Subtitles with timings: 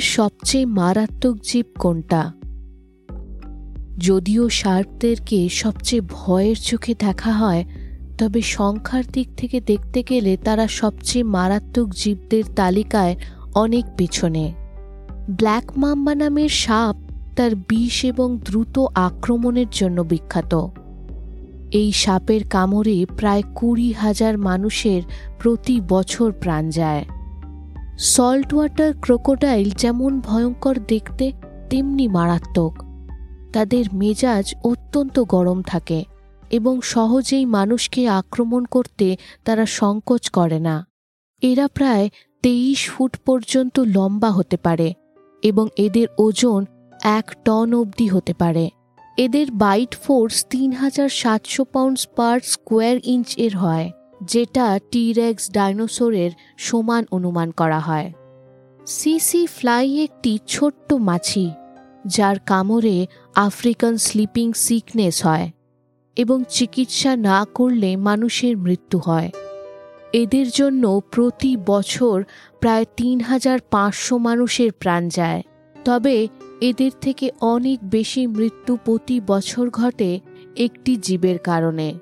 [0.00, 2.32] পৃথিবীর সবচেয়ে মারাত্মক জীব কোনটা?
[3.98, 7.64] যদিও শার্কদেরকে সবচেয়ে ভয়ের চোখে দেখা হয়,
[8.18, 13.16] তবে সংখ্যার দিক থেকে দেখতে গেলে তারা সবচেয়ে মারাত্মক জীবদের তালিকায়
[13.54, 14.52] অনেক পেছনে।
[15.30, 16.96] ব্ল্যাক মাম্বা নামের সাপ
[17.36, 20.66] তার বিষ এবং দ্রুত আক্রমণের জন্য বিখ্যাত।
[21.70, 25.02] এই সাপের কামড়ে প্রায় কুড়ি হাজার মানুষের
[25.38, 27.04] প্রতি বছর প্রাণ যায়।
[28.00, 31.32] সল্ট ওয়াটার ক্রোকোডাইল যেমন ভয়ঙ্কর দেখতে,
[31.70, 32.84] তেমনি মারাত্মক।
[33.52, 36.04] তাদের মেজাজ অত্যন্ত গরম থাকে
[36.50, 40.86] এবং সহজেই মানুষকে আক্রমণ করতে তারা সংকোচ করে না।
[41.42, 42.08] এরা প্রায়
[42.42, 44.94] তেইশ ফুট পর্যন্ত লম্বা হতে পারে
[45.42, 46.64] এবং এদের ওজন
[47.02, 48.70] এক টন অবধি হতে পারে।
[49.16, 53.90] এদের বাইট ফোর্স তিন হাজার সাতশো পাউন্ডস পার স্কোয়ার ইঞ্চ এর হয়।
[54.22, 58.12] যেটা টিরেক্স ডাইনোসরের সমান অনুমান করা হয়।
[58.86, 61.50] সিসি ফ্লাই একটি ছোট্ট মাছি,
[62.06, 65.50] যার কামড়ে আফ্রিকান স্লিপিং সিকনেস হয়
[66.16, 69.30] এবং চিকিৎসা না করলে মানুষের মৃত্যু হয়।
[70.12, 72.24] এদের জন্য প্রতি বছর
[72.60, 75.42] প্রায় তিন হাজার পাঁচশো মানুষের প্রাণ যায়।
[75.84, 76.28] তবে
[76.60, 80.20] এদের থেকে অনেক বেশি মৃত্যু প্রতি বছর ঘটে
[80.56, 81.94] একটি জীবের কারণে।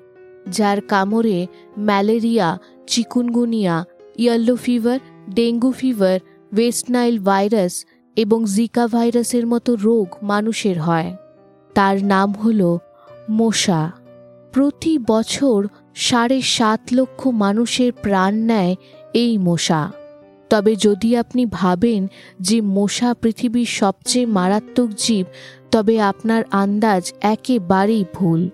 [0.51, 1.47] যার কামড়ে
[1.77, 3.85] malaria, chikungunya
[4.17, 4.99] yellow fever
[5.33, 6.19] dengue fever
[6.53, 11.15] West Nile virus এবং জিকা ভাইরাসের মতো রোগ মানুষের হয়।
[11.75, 12.77] তার নাম হল
[13.31, 13.91] মশা।
[14.53, 18.75] প্রতি বছর সাড়ে সাত লক্ষ মানুষের প্রাণ নেয়
[19.13, 19.91] এই মশা।
[20.49, 22.07] তবে যদি আপনি ভাবেন
[22.41, 25.25] যে মশা পৃথিবীর সবচেয়ে মারাত্মক জীব,
[25.71, 28.49] তবে আপনার আন্দাজ একেবারেই ভুল।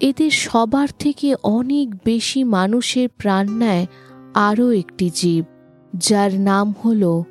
[0.00, 3.86] এদের সবার থেকে অনেক বেশি মানুষের প্রাণ নেয়
[4.34, 5.44] আরও একটি জীব,
[5.96, 7.22] যার নাম হল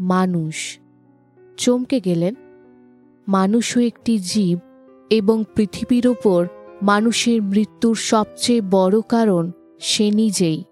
[0.00, 0.78] মানুষ।
[1.56, 2.34] চমকে গেলেন।
[3.28, 4.58] মানুষও একটি জীব
[5.10, 6.46] এবং পৃথিবীর ওপর
[6.82, 9.50] মানুষের মৃত্যুর সবচেয়ে বড় কারণ
[9.80, 10.64] সে নিজেই।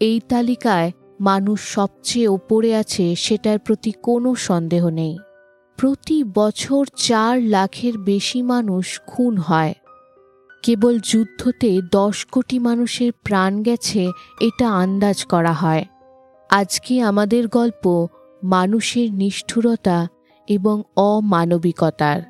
[0.00, 5.18] এই তালিকায় মানুষ সবচেয়ে ওপরে আছে সেটার প্রতি কোনো সন্দেহ নেই।
[5.76, 9.74] প্রতি বছর চার লাখের বেশি মানুষ খুন হয়।
[10.62, 15.84] কেবল যুদ্ধতে দশ কোটি মানুষের প্রাণ গেছে, এটা আন্দাজ করা হয়।
[16.50, 18.06] আজকে আমাদের গল্প
[18.44, 20.08] মানুষের নিষ্ঠুরতা
[20.48, 22.22] এবং অমানবিকতার।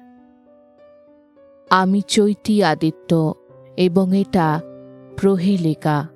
[1.71, 3.35] আমি চৈতি আদিত্য
[3.77, 4.61] এবং এটা
[5.17, 6.09] প্রহেলিকা।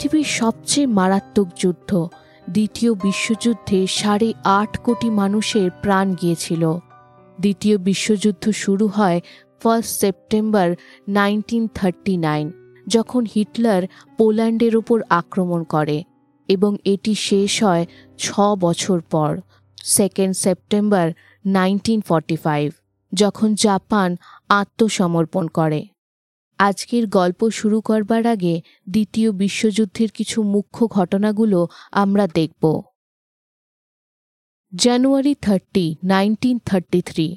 [0.00, 1.90] পৃথিবীর সবচেয়ে মারাত্মক যুদ্ধ।
[2.46, 4.28] দ্বিতীয় বিশ্বযুদ্ধে সাড়ে
[4.58, 6.62] আট কোটি মানুষের প্রাণ গিয়েছিল।
[7.38, 9.18] দ্বিতীয় বিশ্বযুদ্ধ শুরু হয়
[9.62, 10.68] first September
[11.08, 12.46] nineteen thirty nine,
[12.86, 13.82] যখন হিটলার
[14.18, 15.98] পোল্যান্ডের ওপর আক্রমণ করে
[16.48, 17.84] এবং এটি শেষ হয়
[18.18, 18.26] ছ
[18.64, 19.30] বছর পর,
[19.96, 21.06] second September
[21.44, 22.68] nineteen forty five,
[23.12, 24.08] যখন জাপান
[24.60, 25.80] আত্মসমর্পণ করে।
[26.58, 32.82] আজকের গল্প শুরু করবার আগে দ্বিতীয় বিশ্বযুদ্ধের কিছু মুখ্য ঘটনাগুলো আমরা দেখব।
[34.74, 37.36] January thirty, nineteen thirty three.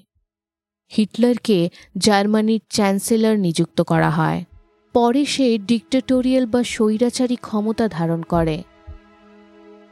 [0.97, 4.45] হিটলারকে জার্মানির চ্যান্সেলর নিযুক্ত করা হয়।
[4.93, 8.63] পরে সে ডিক্টেটোরিয়াল বা স্বৈরাচারী ক্ষমতা ধারণ করে।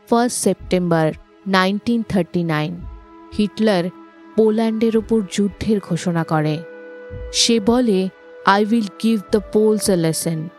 [0.10, 1.14] First September,
[1.48, 2.82] nineteen thirty nine.
[3.38, 3.84] Hitler
[4.36, 6.58] পোল্যান্ডের ওপর যুদ্ধের ঘোষণা করে।
[7.34, 8.10] সে বলে
[8.46, 10.50] I will give the Poles a lesson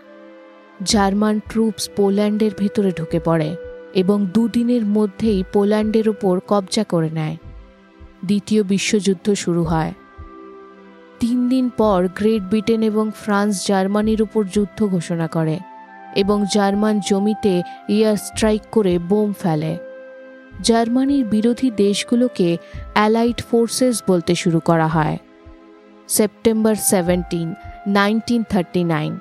[0.82, 3.56] German troops পোল্যান্ডের ভেতরে ঢুকে পড়ে
[3.94, 7.36] এবং দুদিনের মধ্যেই পোল্যান্ডের ওপর কবজা করে নেয়।
[8.24, 9.92] দ্বিতীয় বিশ্বযুদ্ধ শুরু হয়।
[11.20, 15.58] তিন দিন পর গ্রেট ব্রিটেন এবং ফ্রান্স জার্মানির উপর যুদ্ধ ঘোষণা করে
[16.16, 19.78] এবং জার্মান জমিতে এয়ার স্ট্রাইক করে বোম ফেলে।
[20.62, 22.56] জার্মানির বিরোধী দেশগুলোকে
[22.92, 25.18] অ্যালাইড ফোর্সেস বলতে শুরু করা হয়।
[26.08, 27.54] September seventeen
[27.86, 29.18] nineteen thirty nine.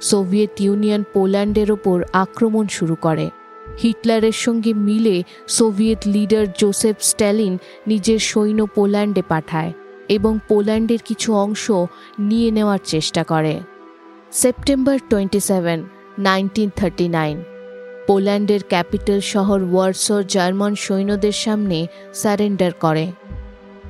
[0.00, 3.30] Soviet Union পোল্যান্ডের ওপর আক্রমণ শুরু করে।
[3.82, 9.72] হিটলারের সঙ্গে মিলে সোভিয়েত লিডার জোসেফ স্ট্যালিন নিজের সৈন্য পোল্যান্ডে পাঠায়
[10.08, 11.70] এবং পোল্যান্ডের কিছু অংশ
[12.18, 13.60] নিয়ে নেওয়ার চেষ্টা করে।
[14.32, 15.84] September twenty seven,
[16.18, 17.42] nineteen thirty nine.
[18.06, 23.12] পোল্যান্ডের ক্যাপিটাল শহর ওয়ার্সর জার্মান সৈন্যদের সামনে স্যারেন্ডার করে।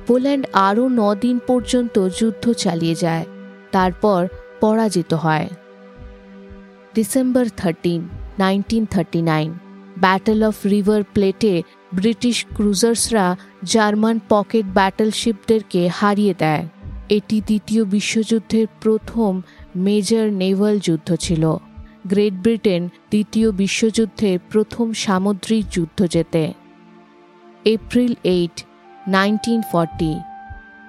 [0.07, 3.25] পোল্যান্ড আরও দিন পর্যন্ত যুদ্ধ চালিয়ে যায়।
[3.75, 4.21] তারপর
[4.61, 5.47] পরাজিত হয়।
[6.95, 8.01] December thirteen
[8.39, 9.49] nineteen thirty nine
[9.99, 11.53] battle of River প্লেটে
[11.93, 13.25] ব্রিটিশ ক্রুজার্সরা
[13.63, 16.63] জার্মান পকেট ব্যাটেলশিপদেরকে হারিয়ে দেয়।
[17.09, 19.31] এটি দ্বিতীয় বিশ্বযুদ্ধের প্রথম
[19.75, 21.43] মেজর নেভাল যুদ্ধ ছিল।
[22.07, 22.81] গ্রেট ব্রিটেন
[23.11, 26.43] দ্বিতীয় বিশ্বযুদ্ধের প্রথম সামুদ্রিক যুদ্ধ জেতে।
[27.65, 28.55] এপ্রিল এইট
[29.07, 30.11] নাইনটিন ফর্টি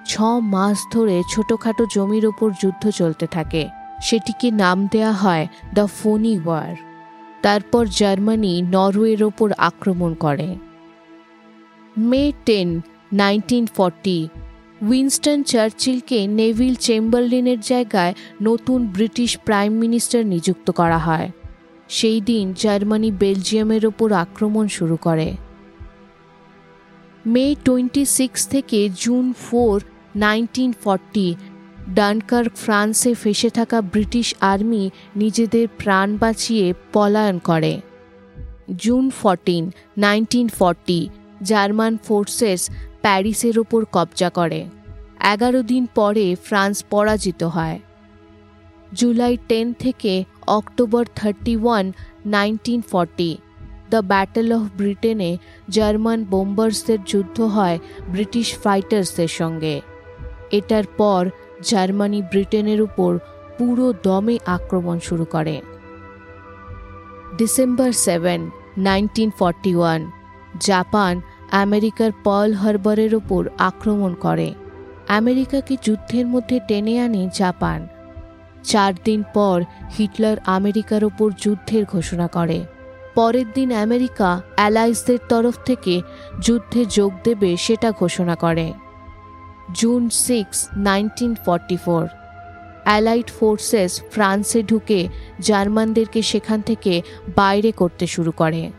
[0.05, 3.69] ছ মাস ধরে ছোটোখাটো জমির ওপর যুদ্ধ চলতে থাকে।
[4.01, 6.75] সেটিকে নাম দেয়া হয় দ্য ফোনি ওয়ার।
[7.41, 10.55] তারপর জার্মানি নরওয়ের ওপর আক্রমণ করে।
[11.97, 12.81] May ten,
[13.13, 14.29] nineteen forty,
[14.81, 21.31] Winston চার্চিলকে Neville চেম্বারলিনের জায়গায় নতুন ব্রিটিশ প্রাইম মিনিস্টার নিযুক্ত করা হয়।
[21.89, 25.35] সেই দিন জার্মানি বেলজিয়ামের ওপর আক্রমণ শুরু করে।
[27.25, 29.81] মে টোয়েন্টি সিক্স থেকে June four
[30.15, 31.35] nineteen forty,
[31.89, 37.81] Dunkirk, ফ্রান্সে ফেসে থাকা ব্রিটিশ আর্মি নিজেদের প্রাণ বাঁচিয়ে পলায়ন করে।
[38.75, 41.09] June fourteen, nineteen forty,
[41.43, 42.69] German forces
[43.01, 44.69] প্যারিসের ওপর কবজা করে।
[45.19, 47.79] এগারো দিন পরে ফ্রান্স পরাজিত হয়।
[48.93, 51.91] জুলাই টেন থেকে October thirty one,
[52.25, 53.37] nineteen forty,
[53.89, 55.37] the battle of ব্রিটেনে
[55.69, 57.79] জার্মান বোম্বার্সদের যুদ্ধ হয়
[58.09, 59.81] ব্রিটিশ ফাইটার্সদের সঙ্গে।
[60.51, 61.29] এটার পর
[61.63, 63.19] জার্মানি ব্রিটেনের উপর
[63.57, 65.61] পুরো দমে আক্রমণ শুরু করে।
[67.37, 70.11] December seven, nineteen one,
[70.59, 71.21] Japan
[71.51, 74.53] আমেরিকার পল হারবারের ওপর আক্রমণ করে।
[75.07, 77.87] আমেরিকাকে যুদ্ধের মধ্যে টেনে আনে জাপান।
[78.63, 79.63] চার দিন পর
[79.97, 82.65] হিটলার আমেরিকার ওপর যুদ্ধের ঘোষণা করে।
[83.15, 86.01] পরের দিন আমেরিকা অ্যালাইসদের তরফ থেকে
[86.41, 88.73] যুদ্ধে যোগ দেবে সেটা ঘোষণা করে।
[89.73, 92.07] June six nineteen forty four
[92.83, 95.07] allied forces ফ্রান্সে ঢুকে
[95.39, 97.01] জার্মানদেরকে সেখান থেকে
[97.35, 98.71] বাইরে করতে শুরু করে।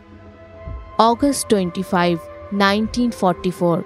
[0.97, 2.17] August twenty five
[2.53, 3.83] nineteen forty four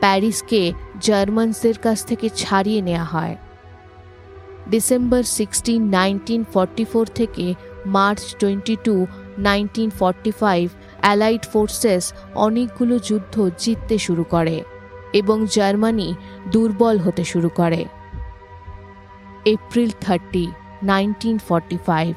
[0.00, 3.36] প্যারিসকে জার্মানসদের কাছ থেকে ছাড়িয়ে নেওয়া হয়।
[4.70, 7.54] December sixteen nineteen forty four থেকে
[7.86, 9.06] March twenty two
[9.38, 10.70] nineteen forty five
[11.00, 14.64] allied forces অনেকগুলো যুদ্ধ জিততে শুরু করে।
[15.12, 16.14] এবং জার্মানি
[16.50, 17.84] দুর্বল হতে শুরু করে।
[19.44, 22.14] April thirty, nineteen forty five,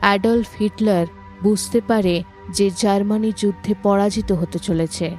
[0.00, 1.06] Adolf Hitler
[1.42, 5.16] বুঝতে পারে যে জার্মানি যুদ্ধে পরাজিত হতে চলেছে।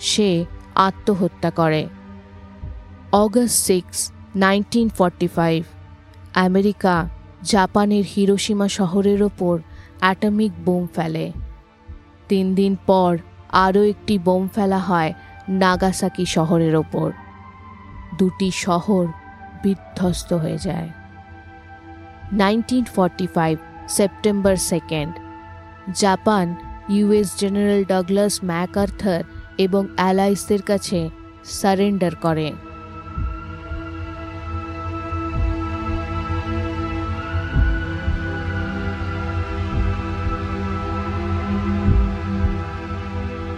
[0.00, 0.44] সে
[0.74, 1.88] আত্মহত্যা করে।
[3.12, 5.64] August six, nineteen forty five,
[6.34, 7.08] America
[7.42, 9.58] জাপানের হিরোসীমা শহরের ওপর
[10.00, 11.32] অ্যাটমিক বোম ফেলে।
[12.28, 13.18] তিন দিন পর
[13.52, 15.12] আরও একটি বোম ফেলা হয়
[15.48, 17.12] নাগাসাকি শহরের ওপর।
[18.18, 19.06] দুটি শহর
[19.62, 20.88] বিধ্বস্ত হয়ে যায়।
[22.32, 23.58] Nineteen forty five,
[23.88, 25.14] September second,
[25.94, 26.54] Japan
[26.88, 29.24] US general Douglas MacArthur
[29.58, 31.10] এবং অ্যালাইসদের কাছে
[31.44, 32.52] সারেন্ডার করে।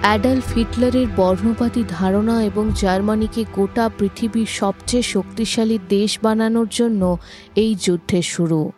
[0.06, 7.18] অ্যাডালফ হিটলারের বর্ণপাতী ধারণা এবং জার্মানিকে গোটা পৃথিবীর সবচেয়ে শক্তিশালী দেশ বানানোর জন্য
[7.56, 8.70] এই যুদ্ধের শুরু।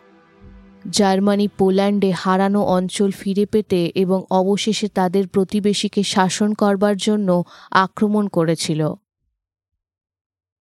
[0.89, 8.81] জার্মানি পোল্যান্ডে হারানো অঞ্চল ফিরে পেতে এবং অবশেষে তাদের প্রতিবেশীকে শাসন করবার জন্য আক্রমণ করেছিল।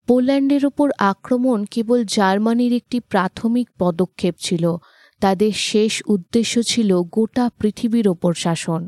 [0.09, 4.77] পোল্যান্ডের ওপর আক্রমণ কেবল জার্মানির একটি প্রাথমিক পদক্ষেপ ছিল।
[5.21, 8.83] তাদের শেষ উদ্দেশ্য ছিল গোটা পৃথিবীর ওপর শাসন।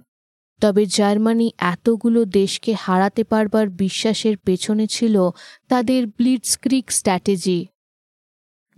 [0.60, 5.30] তবে জার্মানি এতগুলো দেশকে হারাতে পারবার বিশ্বাসের পেছনে ছিল
[5.68, 7.66] তাদের ব্লিটসক্রিক স্ট্র্যাটেজি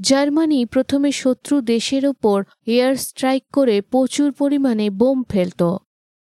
[0.01, 5.63] জার্মানি প্রথমে শত্রু দেশের ওপর এয়ার স্ট্রাইক করে প্রচুর পরিমাণে বোম ফেলত।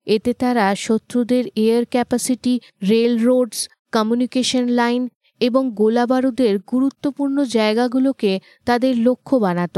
[0.07, 2.59] এতে তারা শত্রুদের air capacity
[3.17, 3.59] railroads
[3.91, 5.01] communication line
[5.39, 9.77] এবং গোলাবারুদের গুরুত্বপূর্ণ জায়গাগুলোকে তাদের লক্ষ্য বানাত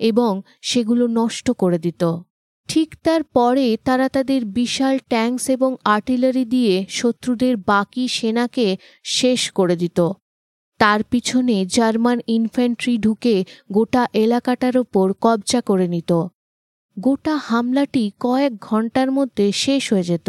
[0.00, 2.02] এবং সেগুলো নষ্ট করে দিত।
[2.68, 9.76] ঠিক তার পরে তারা তাদের বিশাল ট্যাঙ্কস এবং আর্টিলারি দিয়ে শত্রুদের বাকি সেনাকে শেষ করে
[9.76, 9.98] দিত।
[10.78, 16.12] তার পিছনে জার্মান ইনফ্যান্ট্রি ঢুকে গোটা এলাকাটার ওপর কবজা করে নিত।
[16.98, 20.28] গোটা হামলাটি কয়েক ঘণ্টার মধ্যে শেষ হয়ে যেত।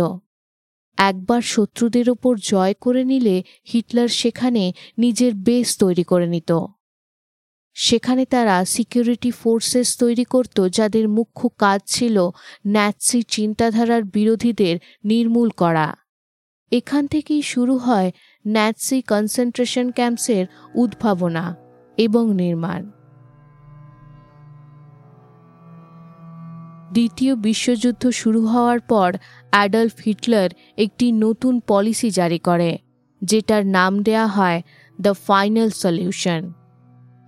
[0.97, 6.51] একবার শত্রুদের ওপর জয় করে নিলে হিটলার সেখানে নিজের বেস তৈরি করে নিত।
[7.77, 12.17] সেখানে তারা সিকিউরিটি ফোর্সেস তৈরি করত, যাদের মুখ্য কাজ ছিল
[12.67, 15.87] ন্যাৎসি চিন্তাধারার বিরোধীদের নির্মূল করা।
[16.71, 18.09] এখান থেকেই শুরু হয়
[18.45, 21.45] ন্যাৎসি কনসেন্ট্রেশন ক্যাম্পসের উদ্ভাবনা
[21.97, 22.81] এবং নির্মাণ।
[26.93, 29.09] দ্বিতীয় বিশ্বযুদ্ধ শুরু হওয়ার পর
[29.51, 32.71] অ্যাডলফ হিটলার একটি নতুন পলিসি জারি করে,
[33.21, 34.59] যেটার নাম দেয়া হয়
[34.99, 36.41] দ্য ফাইনাল সলিউশন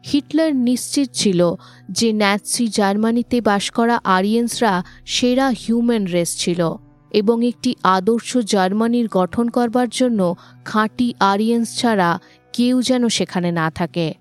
[0.04, 1.56] হিটলার নিশ্চিত ছিল
[1.90, 6.76] যে ন্যাৎসি জার্মানিতে বাস করা আরিয়েন্সরা সেরা হিউম্যান রেস ছিল
[7.12, 12.20] এবং একটি আদর্শ জার্মানির গঠন করবার জন্য খাঁটি আরিয়েন্স ছাড়া
[12.54, 14.14] কেউ যেন সেখানে না থাকে।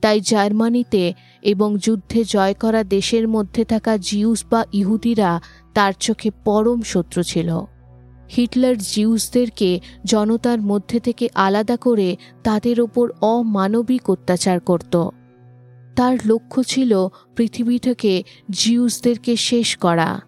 [0.00, 5.40] তাই জার্মানিতে এবং যুদ্ধে জয় করা দেশের মধ্যে থাকা জিউস বা ইহুদিরা
[5.74, 7.50] তার চোখে পরম শত্রু ছিল।
[8.36, 15.08] হিটলার জিউসদেরকে জনতার মধ্যে থেকে আলাদা করে তাদের ওপর অমানবিক অত্যাচার করত।
[15.96, 20.20] তার লক্ষ্য ছিল পৃথিবী থেকে জিউসদেরকে শেষ করা।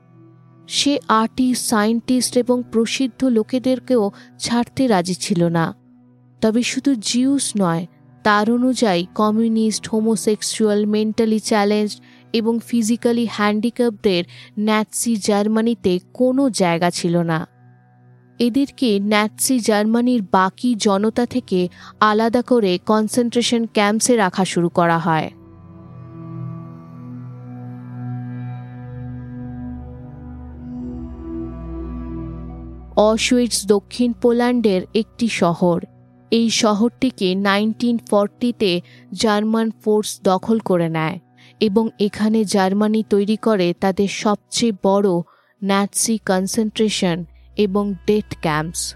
[0.69, 5.75] সে আর্টিস্ট সায়েন্টিস্ট এবং প্রসিদ্ধ লোকেদেরকেও ছাড়তে রাজি ছিল না।
[6.41, 7.87] তবে শুধু জিউস নয়,
[8.23, 12.01] তার অনুযায়ী কমিউনিস্ট, হোমোসেক্সুয়াল, মেন্টালি চ্যালেঞ্জ
[12.33, 14.25] এবং ফিজিক্যালি হ্যান্ডিক্যাপদের
[14.59, 17.47] ন্যাৎসি জার্মানিতে কোনো জায়গা ছিল না।
[18.39, 21.69] এদেরকে ন্যাৎসি জার্মানির বাকি জনতা থেকে
[22.01, 25.31] আলাদা করে কনসেন্ট্রেশন ক্যাম্পসে রাখা শুরু করা হয়।
[32.97, 35.85] অশুইটস দক্ষিণ পোল্যান্ডের একটি শহর।
[36.31, 38.81] এই শহরটিকে নাইনটিন ফর্টিতে
[39.13, 41.19] জার্মান ফোর্স দখল করে নেয়
[41.61, 45.09] এবং এখানে জার্মানি তৈরি করে তাদের সবচেয়ে বড়
[45.63, 47.25] ন্যাটসি কনসেন্ট্রেশন
[47.57, 48.95] এবং ডেথ ক্যাম্পস।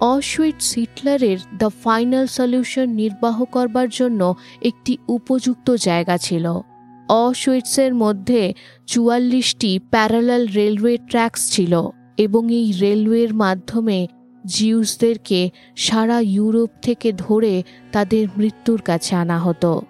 [0.00, 6.60] অশুইট সিটলারের দ্য ফাইনাল সলিউশন নির্বাহ করবার জন্য একটি উপযুক্ত জায়গা ছিল।
[7.08, 8.54] অশুইটসের মধ্যে
[8.86, 14.06] চুয়াল্লিশটি প্যারালাল রেলওয়ে ট্র্যাকস ছিল। এবং এই রেলওয়ের মাধ্যমে
[14.46, 19.82] জিউসদেরকে সারা ইউরোপ থেকে ধরে তাদের মৃত্যুর কাছে আনা হতো।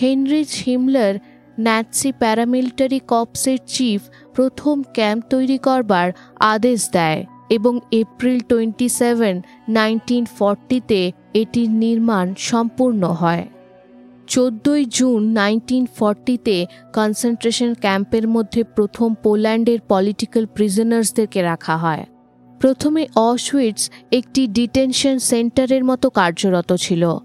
[0.00, 1.14] হেনরিচ হিমলার
[1.60, 4.00] ন্যাটসি প্যারামিলিটারি কপসের চিফ
[4.34, 13.04] প্রথম ক্যাম্প তৈরি করবার আদেশ দেয় এবং এপ্রিল টোয়েন্টি সেভেন, নাইনটিন ফর্টিতে এটির নির্মাণ সম্পূর্ণ
[13.04, 13.48] হয়।
[14.28, 22.06] চোদ্দই জুন নাইনটিন ফর্টিতে কনসেন্ট্রেশন ক্যাম্পের মধ্যে প্রথম পোল্যান্ডের পলিটিক্যাল প্রিজনার্সদেরকে রাখা হয়।
[22.60, 27.18] প্রথমে অসুইটস একটি ডিটেনশন সেন্টারের মতো কার্যরত ছিল,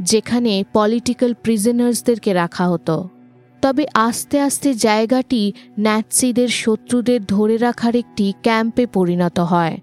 [0.00, 3.08] যেখানে পলিটিক্যাল প্রিজনার্সদেরকে রাখা হতো।
[3.62, 9.78] তবে আস্তে আস্তে জায়গাটি ন্যাটসিদের শত্রুদের ধরে রাখার একটি ক্যাম্পে পরিণত হয়।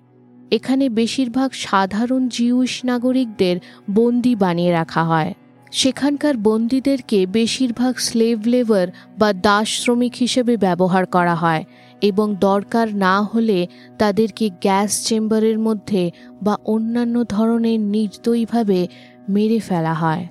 [0.51, 3.59] এখানে বেশিরভাগ সাধারণ জিউস নাগরিকদের
[3.91, 5.33] বন্দি বানিয়ে রাখা হয়।
[5.71, 8.87] সেখানকার বন্দীদেরকে বেশিরভাগ স্লেভ লেবার
[9.19, 11.63] বা দাস শ্রমিক হিসেবে ব্যবহার করা হয়
[12.01, 16.11] এবং দরকার না হলে তাদেরকে গ্যাস চেম্বারের মধ্যে
[16.43, 18.87] বা অন্যান্য ধরনের নির্দয়ীভাবে
[19.29, 20.27] মেরে ফেলা হয়।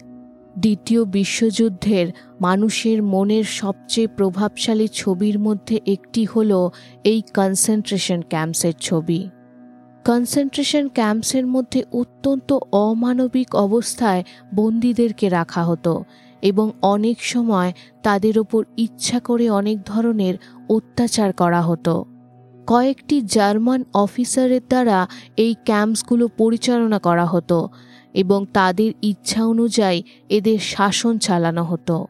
[0.59, 2.07] দ্বিতীয় বিশ্বযুদ্ধের
[2.40, 6.71] মানুষের মনের সবচেয়ে প্রভাবশালী ছবির মধ্যে একটি হল
[7.04, 9.28] এই কনসেন্ট্রেশন ক্যাম্পসের ছবি।
[10.08, 14.24] কনসেন্ট্রেশন ক্যাম্পসের মধ্যে অত্যন্ত অমানবিক অবস্থায়
[14.54, 16.04] বন্দীদেরকে রাখা হতো
[16.42, 17.72] এবং অনেক সময়
[18.02, 20.34] তাদের ওপর ইচ্ছা করে অনেক ধরনের
[20.68, 22.04] অত্যাচার করা হতো।
[22.66, 27.68] কয়েকটি জার্মান অফিসারের দ্বারা এই ক্যাম্পসগুলো পরিচালনা করা হতো
[28.14, 32.06] এবং তাদের ইচ্ছা অনুযায়ী এদের শাসন চালানো হতো।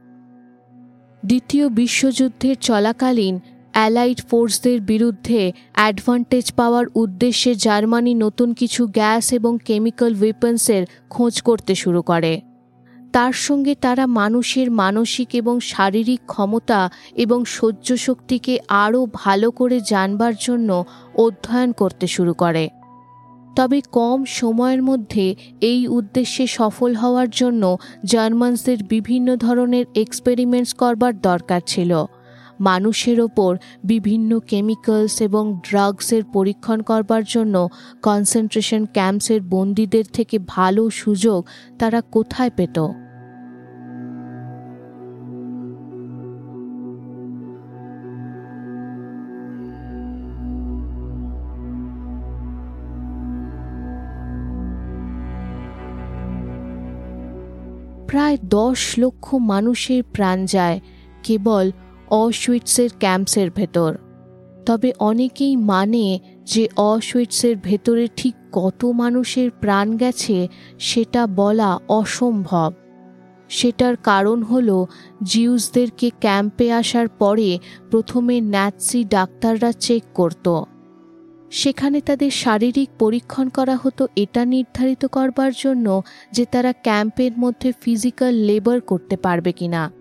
[1.27, 3.41] দ্বিতীয় বিশ্বযুদ্ধের চলাকালীন
[3.79, 11.75] অ্যালাইড ফোর্সদের বিরুদ্ধে অ্যাডভান্টেজ পাওয়ার উদ্দেশ্যে জার্মানি নতুন কিছু গ্যাস এবং কেমিক্যাল ওয়েপন্সের খোঁজ করতে
[11.75, 12.41] শুরু করে।
[13.13, 20.35] তার সঙ্গে তারা মানুষের মানসিক এবং শারীরিক ক্ষমতা এবং সহ্য শক্তিকে আরও ভালো করে জানবার
[20.41, 22.69] জন্য অধ্যয়ন করতে শুরু করে।
[23.57, 27.63] তবে কম সময়ের মধ্যে এই উদ্দেশ্যে সফল হওয়ার জন্য
[28.05, 31.93] জার্মানসদের বিভিন্ন ধরনের এক্সপেরিমেন্টস করবার দরকার ছিল।
[32.61, 37.69] মানুষের ওপর বিভিন্ন কেমিক্যালস এবং ড্রাগসের পরীক্ষণ করবার জন্য
[38.03, 41.47] কনসেন্ট্রেশন ক্যাম্পসের বন্দীদের থেকে ভালো সুযোগ
[41.79, 42.79] তারা কোথায় পেত?
[58.09, 60.81] প্রায় দশ লক্ষ মানুষের প্রাণ যায়।
[61.23, 61.71] কেবল
[62.11, 63.99] অসুইটসের ক্যাম্পসের ভেতর।
[64.67, 70.49] তবে অনেকেই মানে যে অসুইটসের ভেতরে ঠিক কত মানুষের প্রাণ গেছে
[70.79, 72.73] সেটা বলা অসম্ভব।
[73.49, 74.85] সেটার কারণ হল
[75.23, 77.59] জিউসদেরকে ক্যাম্পে আসার পরে
[77.91, 80.63] প্রথমে ন্যাটসি ডাক্তাররা চেক করত।
[81.51, 88.35] সেখানে তাদের শারীরিক পরীক্ষণ করা হতো এটা নির্ধারিত করবার জন্য যে তারা ক্যাম্পের মধ্যে ফিজিক্যাল
[88.35, 89.98] লেবার করতে পারবে কিনা।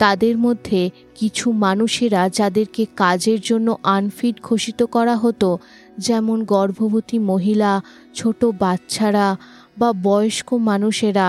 [0.00, 5.58] তাদের মধ্যে কিছু মানুষেরা যাদেরকে কাজের জন্য আনফিট ঘোষিত করা হতো,
[5.98, 7.72] যেমন গর্ভবতী মহিলা,
[8.14, 9.36] ছোট বাচ্চারা
[9.78, 11.28] বা বয়স্ক মানুষেরা,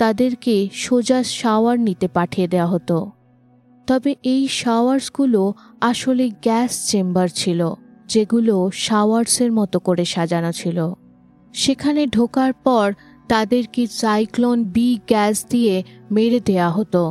[0.00, 2.98] তাদেরকে সোজা শাওয়ার নিতে পাঠিয়ে দেওয়া হতো।
[3.88, 5.42] তবে এই শাওয়ার্সগুলো
[5.80, 7.60] আসলে গ্যাস চেম্বার ছিল,
[8.08, 10.78] যেগুলো শাওয়ার্সের মতো করে সাজানো ছিল।
[11.54, 12.86] সেখানে ঢোকার পর
[13.28, 15.74] তাদেরকে সাইক্লোন বি গ্যাস দিয়ে
[16.10, 17.02] মেরে দেয়া হতো।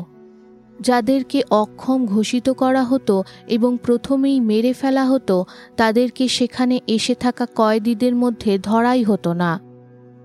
[0.81, 5.45] যাদেরকে অক্ষম ঘোষিত করা হতো এবং প্রথমেই মেরে ফেলা হতো,
[5.77, 9.59] তাদেরকে সেখানে এসে থাকা কয়েদিদের মধ্যে ধরাই হতো না।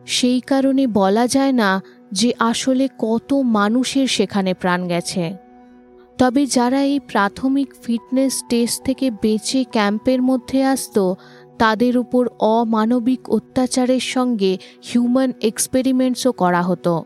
[0.07, 5.37] সেই কারণে বলা যায় না যে আসলে কত মানুষের সেখানে প্রাণ গেছে।
[6.19, 11.14] তবে যারা এই প্রাথমিক ফিটনেস টেস্ট থেকে বেঁচে ক্যাম্পের মধ্যে আসত,
[11.59, 14.59] তাদের উপর অমানবিক অত্যাচারের সঙ্গে
[14.92, 17.04] হিউম্যান এক্সপেরিমেন্টসও করা হতো।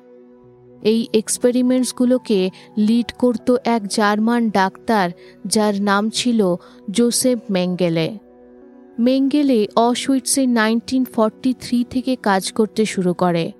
[0.85, 5.11] এই এক্সপেরিমেন্টসগুলোকে লিড করত এক জার্মান ডাক্তার,
[5.47, 6.57] যার নাম ছিল
[6.91, 8.19] জোসেফ মেঙ্গেলে
[8.99, 13.53] মেঙ্গেলে অসুইটসে নাইনটিন ফর্টি থ্রি থেকে কাজ করতে শুরু করে।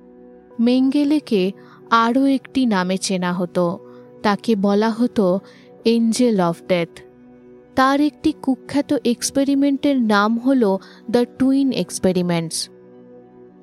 [0.61, 1.53] মেঙ্গেলেকে
[1.91, 3.79] আরও একটি নামে চেনা হতো।
[4.23, 5.41] তাকে বলা হতো
[5.85, 6.89] এঞ্জেল অফ ডেথ
[7.75, 10.77] তার একটি কুখ্যাত এক্সপেরিমেন্টের নাম হল
[11.11, 12.69] দ্য টুইন এক্সপেরিমেন্টস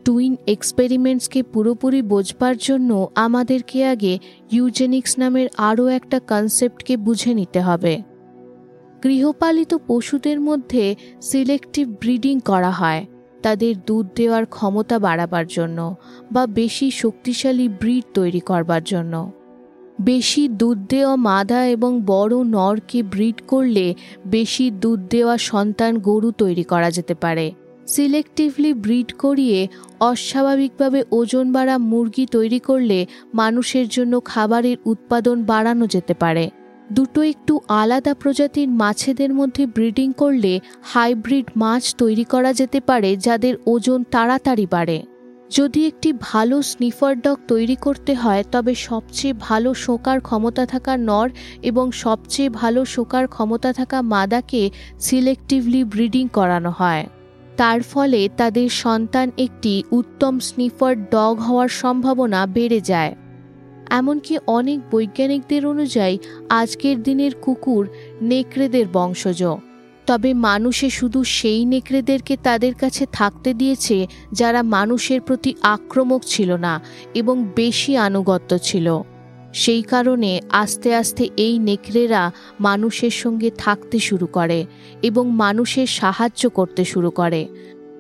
[0.06, 4.20] টুইন এক্সপেরিমেন্টসকে পুরোপুরি বোঝবার জন্য আমাদেরকে আগে
[4.52, 7.94] ইউজেনিক্স নামের আরও একটা কনসেপ্টকে বুঝে নিতে হবে।
[9.04, 13.06] গৃহপালিত পশুদের মধ্যে সিলেক্টিভ ব্রিডিং করা হয়,
[13.42, 15.96] তাদের দুধ দেওয়ার ক্ষমতা বাড়াবার জন্য
[16.32, 19.32] বা বেশি শক্তিশালী ব্রিড তৈরি করবার জন্য।
[20.02, 23.86] বেশি দুধ দেওয়া মাদা এবং বড় নরকে ব্রিড করলে
[24.26, 27.46] বেশি দুধ দেওয়া সন্তান গরু তৈরি করা যেতে পারে।
[27.92, 29.60] সিলেক্টিভলি ব্রিড করিয়ে
[30.00, 33.00] অস্বাভাবিকভাবে ওজন বাড়া মুরগি তৈরি করলে
[33.34, 36.46] মানুষের জন্য খাবারের উৎপাদন বাড়ানো যেতে পারে।
[36.92, 43.54] দুটো একটু আলাদা প্রজাতির মাছেদের মধ্যে ব্রিডিং করলে হাইব্রিড মাছ তৈরি করা যেতে পারে যাদের
[43.66, 44.98] ওজন তাড়াতাড়ি বাড়ে।
[45.50, 51.28] যদি একটি ভালো স্নিফার ডগ তৈরি করতে হয়, তবে সবচেয়ে ভালো শোকার ক্ষমতা থাকা নর
[51.62, 54.62] এবং সবচেয়ে ভালো শোকার ক্ষমতা থাকা মাদাকে
[55.00, 57.04] সিলেক্টিভলি ব্রিডিং করানো হয়।
[57.58, 63.16] তার ফলে তাদের সন্তান একটি উত্তম স্নিফার ডগ হওয়ার সম্ভাবনা বেড়ে যায়।
[63.90, 66.18] এমনকি অনেক বৈজ্ঞানিকদের অনুযায়ী
[66.50, 67.88] আজকের দিনের কুকুর
[68.22, 69.44] নেকড়েদের বংশজ।
[70.08, 76.82] তবে মানুষে শুধু সেই নেকড়েদেরকে তাদের কাছে থাকতে দিয়েছে যারা মানুষের প্রতি আক্রমক ছিল না
[77.14, 79.04] এবং বেশি আনুগত্য ছিল।
[79.54, 84.66] সেই কারণে আস্তে আস্তে এই নেকড়েরা মানুষের সঙ্গে থাকতে শুরু করে
[85.02, 87.48] এবং মানুষের সাহায্য করতে শুরু করে।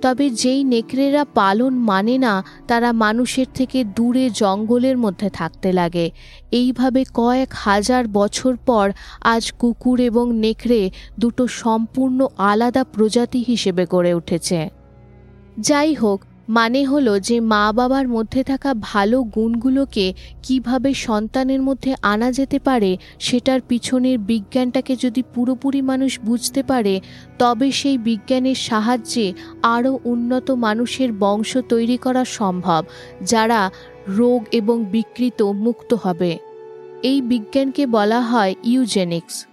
[0.02, 6.12] তবে যেই নেকড়েরা পালন মানে না, তারা মানুষের থেকে দূরে জঙ্গলের মধ্যে থাকতে লাগে।
[6.52, 14.14] এইভাবে কয়েক হাজার বছর পর আজ কুকুর এবং নেকড়ে দুটো সম্পূর্ণ আলাদা প্রজাতি হিসেবে গড়ে
[14.14, 14.70] উঠেছে।
[15.60, 22.32] যাই হোক মানে হলো যে মা বাবার মধ্যে থাকা ভালো গুণগুলোকে কীভাবে সন্তানের মধ্যে আনা
[22.32, 27.02] যেতে পারে, সেটার পিছনের বিজ্ঞানটাকে যদি পুরোপুরি মানুষ বুঝতে পারে,
[27.40, 29.34] তবে সেই বিজ্ঞানের সাহায্যে
[29.64, 32.82] আরও উন্নত মানুষের বংশ তৈরি করা সম্ভব,
[33.26, 33.72] যারা
[34.08, 36.38] রোগ এবং বিকৃত মুক্ত হবে।
[37.04, 39.46] এই বিজ্ঞানকে বলা হয় ইউজেনিক্স।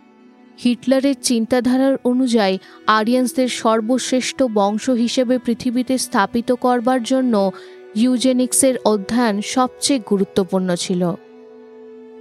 [0.65, 7.53] হিটলারের চিন্তাধারার অনুযায়ী আরিয়ান্সদের সর্বশ্রেষ্ঠ বংশ হিসেবে পৃথিবীতে স্থাপিত করবার জন্য
[7.97, 11.13] ইউজেনিক্সের অধ্যয়ন সবচেয়ে গুরুত্বপূর্ণ ছিল।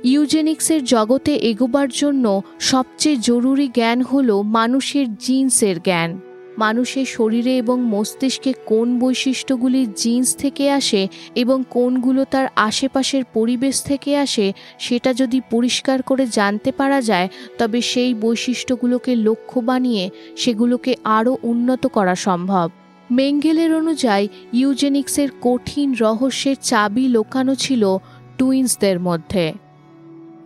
[0.04, 6.19] ইউজেনিক্সের জগতে এগোবার জন্য সবচেয়ে জরুরি জ্ঞান হল মানুষের জিন্সের জ্ঞান।
[6.58, 14.17] মানুষের শরীরে এবং মস্তিষ্কে কোন বৈশিষ্ট্যগুলি জিন্স থেকে আসে এবং কোনগুলো তার আশেপাশের পরিবেশ থেকে
[14.17, 21.38] আসে, সেটা যদি পরিষ্কার করে জানতে পারা যায়, তবে সেই বৈশিষ্ট্যগুলোকে লক্ষ্য বানিয়ে সেগুলোকে আরও
[21.43, 22.70] উন্নত করা সম্ভব।
[23.12, 27.98] মেঙ্গেলের অনুযায়ী, ইউজেনিক্সের কঠিন রহস্যের চাবি লোকানো ছিল
[28.38, 29.54] টুইন্সদের মধ্যে।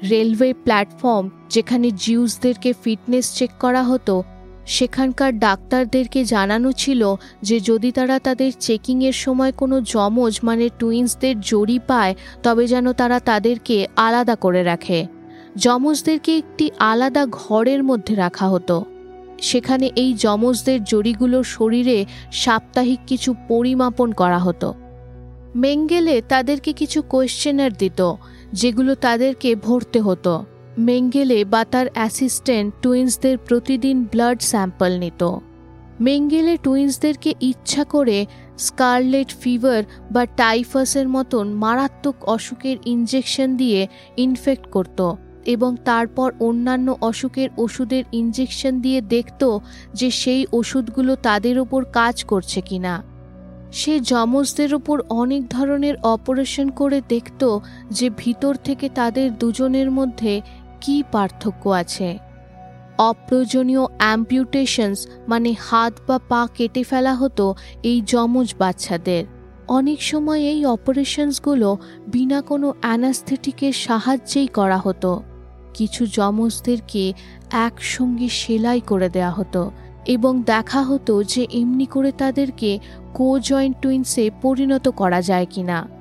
[0.09, 4.23] রেলওয়ে প্ল্যাটফর্ম, যেখানে জিউসদেরকে ফিটনেস চেক করা হতো
[4.65, 11.79] সেখানকার ডাক্তারদেরকে জানানো ছিল যে যদি তারা তাদের চেকিংয়ের সময় কোনো যমজ মানে টুইন্সদের জড়ি
[11.87, 15.07] পায়, তবে যেন তারা তাদেরকে আলাদা করে রাখে।
[15.57, 18.85] যমজদেরকে একটি আলাদা ঘরের মধ্যে রাখা হতো।
[19.41, 24.73] সেখানে এই যমজদের জড়িগুলোর শরীরে সাপ্তাহিক কিছু পরিমাপন করা হতো।
[25.55, 28.13] মেঙ্গেলে তাদেরকে কিছু কোয়েশ্চেনার দিত,
[28.53, 30.45] যেগুলো তাদেরকে ভরতে হতো।
[30.77, 35.37] মেঙ্গেলে বা তার অ্যাসিস্ট্যান্ট টুইন্সদের প্রতিদিন ব্লাড স্যাম্পল নিত।
[35.99, 38.25] মেঙ্গেলে টুইন্সদেরকে ইচ্ছা করে
[38.57, 45.13] স্কারলেট ফিভার বা টাইফাসের মতন মারাত্মক অসুখের ইঞ্জেকশন দিয়ে ইনফেক্ট করত
[45.45, 49.57] এবং তারপর অন্যান্য অসুখের ওষুধের ইঞ্জেকশন দিয়ে দেখত
[49.93, 53.11] যে সেই ওষুধগুলো তাদের ওপর কাজ করছে কিনা।
[53.71, 57.59] সে যমজদের ওপর অনেক ধরনের অপারেশন করে দেখত
[57.91, 60.41] যে ভিতর থেকে তাদের দুজনের মধ্যে
[60.81, 62.17] কি পার্থক্য আছে?
[62.97, 69.25] অপ্রয়োজনীয় অ্যাম্পিউটেশনস মানে হাত বা পা কেটে ফেলা হতো এই যমজ বাচ্চাদের।
[69.67, 75.23] অনেক সময় এই অপারেশনসগুলো বিনা কোনো অ্যানাস্থেটিকের সাহায্যেই করা হতো।
[75.73, 77.13] কিছু যমজদেরকে
[77.51, 79.71] একসঙ্গে সেলাই করে দেওয়া হতো
[80.05, 82.79] এবং দেখা হতো যে এমনি করে তাদেরকে
[83.13, 86.00] কো জয়েন্ট টুইন্সে পরিণত করা যায় কিনা।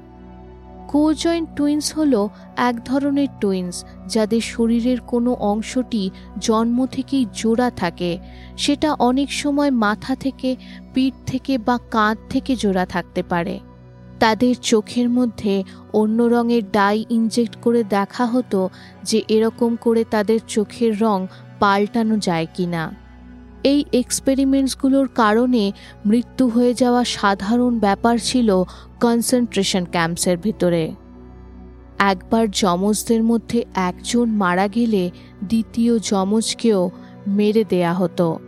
[0.91, 8.19] কো জয়েন্ট টুইন্স হল এক ধরনের টুইন্স যাদের শরীরের কোনো অংশটি জন্ম থেকেই জোড়া থাকে।
[8.57, 10.57] সেটা অনেক সময় মাথা থেকে,
[10.95, 13.61] পিঠ থেকে বা কাঁধ থেকে জোড়া থাকতে পারে।
[14.21, 18.69] তাদের চোখের মধ্যে অন্য রঙের ডাই ইনজেক্ট করে দেখা হতো
[19.03, 21.27] যে এরকম করে তাদের চোখের রং
[21.61, 23.00] পাল্টানো যায় কিনা।
[23.63, 25.73] এই এক্সপেরিমেন্টসগুলোর কারণে
[26.07, 28.65] মৃত্যু হয়ে যাওয়া সাধারণ ব্যাপার ছিল
[29.01, 30.95] কনসেন্ট্রেশন ক্যাম্পসের ভিতরে।
[31.99, 35.11] একবার যমজদের মধ্যে একজন মারা গেলে
[35.49, 36.91] দ্বিতীয় যমজকেও
[37.27, 38.39] মেরে দেয়া হতো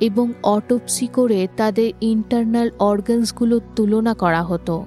[0.00, 4.84] এবং অটোপসি করে তাদের ইন্টারনাল অর্গানসগুলোর তুলনা করা হতো।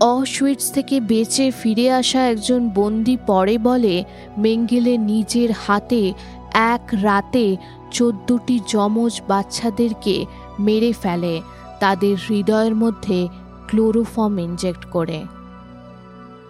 [0.00, 4.04] অসুইটস থেকে বেঁচে ফিরে আসা একজন বন্দি পরে বলে,
[4.38, 6.12] মেঙ্গেলে নিজের হাতে
[6.54, 7.56] এক রাতে
[7.90, 10.26] চোদ্দটি যমজ বাচ্চাদেরকে
[10.58, 11.40] মেরে ফেলে,
[11.80, 13.28] তাদের হৃদয়ের মধ্যে
[13.66, 15.24] ক্লোরোফর্ম ইনজেক্ট করে।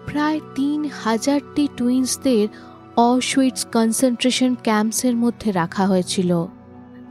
[0.07, 2.49] প্রায় তিন হাজারটি টুইন্সদের
[2.97, 6.47] অসুইটস কনসেন্ট্রেশন ক্যাম্পসের মধ্যে রাখা হয়েছিল।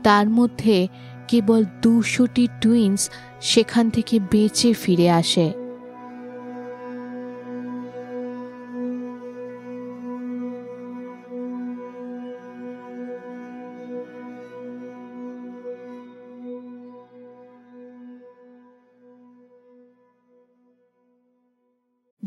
[0.02, 0.88] তার মধ্যে
[1.28, 5.59] কেবল দুশোটি টুইন্স সেখান থেকে বেঁচে ফিরে আসে।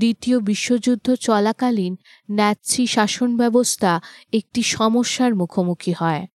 [0.03, 1.95] দ্বিতীয় বিশ্বযুদ্ধ চলাকালীন
[2.31, 4.01] ন্যাৎসি শাসন ব্যবস্থা
[4.33, 6.27] একটি সমস্যার মুখোমুখি হয়।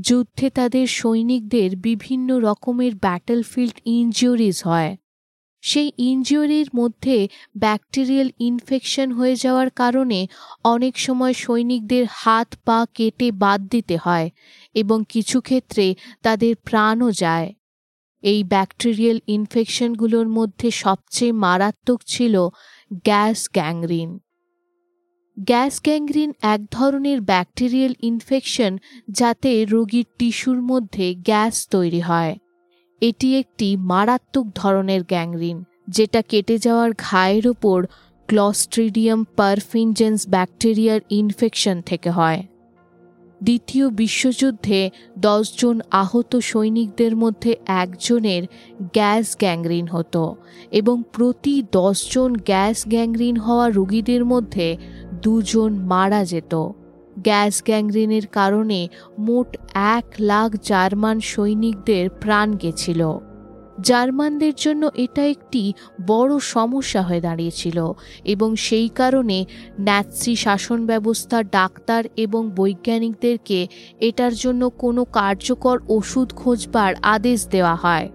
[0.00, 4.96] যুদ্ধে তাদের সৈনিকদের বিভিন্ন রকমের ব্যাটলফিল্ড ইনজিওরিজ হয়।
[5.60, 10.28] সেই ইনজিওরির মধ্যে ব্যাকটেরিয়াল ইনফেকশন হয়ে যাওয়ার কারণে
[10.64, 14.30] অনেক সময় সৈনিকদের হাত পা কেটে বাদ দিতে হয়
[14.74, 17.54] এবং কিছু ক্ষেত্রে তাদের প্রাণও যায়।
[18.22, 22.48] এই ব্যাকটেরিয়াল ইনফেকশনগুলোর মধ্যে সবচেয়ে মারাত্মক ছিল
[22.92, 24.18] গ্যাস গ্যাংরিন।
[25.36, 28.78] গ্যাস গ্যাংরিন এক ধরনের ব্যাকটেরিয়াল ইনফেকশন
[29.08, 32.36] যাতে রোগীর টিস্যুর মধ্যে গ্যাস তৈরি হয়।
[33.00, 37.86] এটি একটি মারাত্মক ধরনের গ্যাংরিন, যেটা কেটে যাওয়ার ঘায়ের ওপর
[38.26, 42.46] ক্লস্ট্রিডিয়াম পারফিনজেন্স ব্যাকটেরিয়ার ইনফেকশন থেকে হয়।
[43.42, 48.42] দ্বিতীয় বিশ্বযুদ্ধে দশজন আহত সৈনিকদের মধ্যে একজনের
[48.92, 50.36] গ্যাস গ্যাংরিন হতো
[50.70, 54.76] এবং প্রতি দশজন গ্যাস গ্যাংরিন হওয়া রুগীদের মধ্যে
[55.22, 56.54] দুজন মারা যেত।
[57.18, 63.18] গ্যাস গ্যাংরিনের কারণে মোট এক লাখ জার্মান সৈনিকদের প্রাণ গেছিল।
[63.82, 65.62] জার্মানদের জন্য এটা একটি
[66.06, 67.78] বড় সমস্যা হয়ে দাঁড়িয়েছিল
[68.24, 69.38] এবং সেই কারণে
[69.80, 73.58] ন্যাৎসি শাসন ব্যবস্থা ডাক্তার এবং বৈজ্ঞানিকদেরকে
[74.00, 78.06] এটার জন্য কোনো কার্যকর ওষুধ খোঁজবার আদেশ দেওয়া হয়।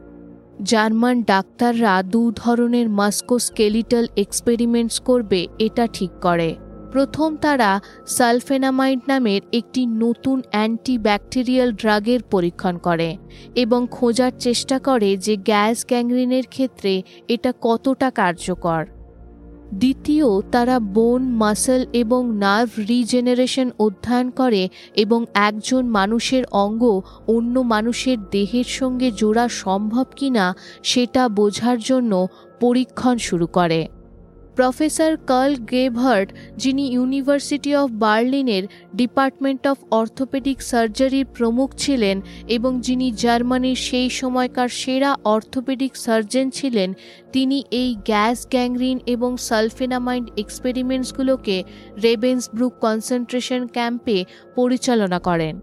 [0.63, 6.49] জার্মান ডাক্তাররা দু ধরনের মাস্কোস্কেলিটাল এক্সপেরিমেন্টস করবে, এটা ঠিক করে।
[6.91, 13.17] প্রথম তারা সালফেনামাইড নামের একটি নতুন অ্যান্টিব্যাকটেরিয়াল ড্রাগের পরীক্ষণ করে
[13.55, 18.85] এবং খোঁজার চেষ্টা করে যে গ্যাস গ্যাংরিনের ক্ষেত্রে এটা কতটা কার্যকর।
[19.73, 28.17] দ্বিতীয়, তারা বোন, মাসেল এবং নার্ভ রিজেনারেশন অধ্যয়ন করে এবং একজন মানুষের অঙ্গ অন্য মানুষের
[28.31, 32.27] দেহের সঙ্গে জোড়া সম্ভব কিনা সেটা বোঝার জন্য
[32.59, 33.87] পরীক্ষণ শুরু করে।
[34.57, 38.63] প্রফেসর কার্ল গেভার্ট যিনি ইউনিভার্সিটি অফ বার্লিনের
[38.95, 42.17] ডিপার্টমেন্ট অফ অর্থোপেডিক সার্জারির প্রমুখ ছিলেন
[42.47, 46.89] এবং যিনি জার্মানির সেই সময়কার সেরা অর্থোপেডিক সার্জন ছিলেন,
[47.31, 51.57] তিনি এই গ্যাস, গ্যাংরিন এবং সালফেনামাইন্ড এক্সপেরিমেন্টসগুলোকে
[52.03, 54.17] রেবেন্সব্রুক কনসেন্ট্রেশন ক্যাম্পে
[54.55, 55.53] পরিচালনা করেন।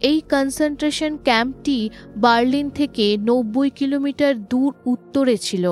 [0.00, 1.78] এই কনসেন্ট্রেশন ক্যাম্পটি
[2.16, 5.66] বার্লিন থেকে নব্বই কিলোমিটার দূর উত্তরে ছিল।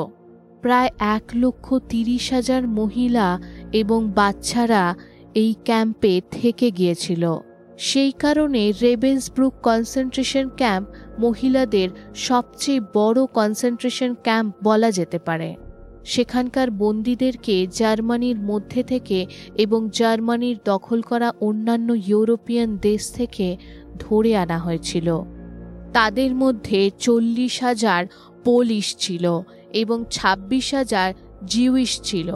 [0.65, 3.41] প্রায় এক লক্ষ তিরিশ হাজার মহিলা
[3.73, 4.95] এবং বাচ্চারা
[5.35, 7.37] এই ক্যাম্পে থেকে গিয়েছিল।
[7.79, 15.57] সেই কারণে রেবেন্সব্রুক কনসেন্ট্রেশন ক্যাম্প মহিলাদের সবচেয়ে বড় কনসেন্ট্রেশন ক্যাম্প বলা যেতে পারে।
[16.05, 23.57] সেখানকার বন্দীদেরকে জার্মানির মধ্যে থেকে এবং জার্মানির দখল করা অন্যান্য ইউরোপিয়ান দেশ থেকে
[23.99, 25.21] ধরে আনা হয়েছিল।
[25.93, 28.07] তাদের মধ্যে চল্লিশ হাজার
[28.45, 29.41] পোলিশ ছিল
[29.75, 31.13] এবং ছাব্বিশ হাজার
[31.47, 32.31] জিউইশ ছিল।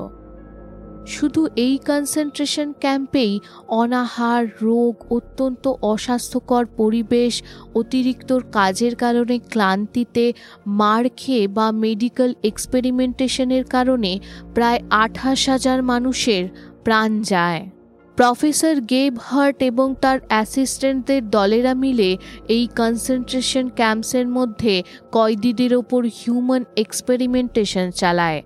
[1.07, 7.43] শুধু এই কনসেন্ট্রেশন ক্যাম্পেই অনাহার, রোগ, অত্যন্ত অস্বাস্থ্যকর পরিবেশ,
[7.75, 10.33] অতিরিক্ত কাজের কারণে ক্লান্তিতে
[10.67, 14.21] মার খেয়ে বা মেডিকেল এক্সপেরিমেন্টেশনের কারণে
[14.55, 16.49] প্রায় আঠাশ হাজার মানুষের
[16.85, 17.78] প্রাণ যায়।
[18.19, 22.11] প্রফেসর গেব হার্ট এবং তার অ্যাসিস্ট্যান্টদের দলেরা মিলে
[22.49, 24.75] এই কনসেন্ট্রেশন ক্যাম্পসের মধ্যে
[25.13, 28.41] কয়েদিদের ওপর হিউম্যান এক্সপেরিমেন্টেশন চালায়।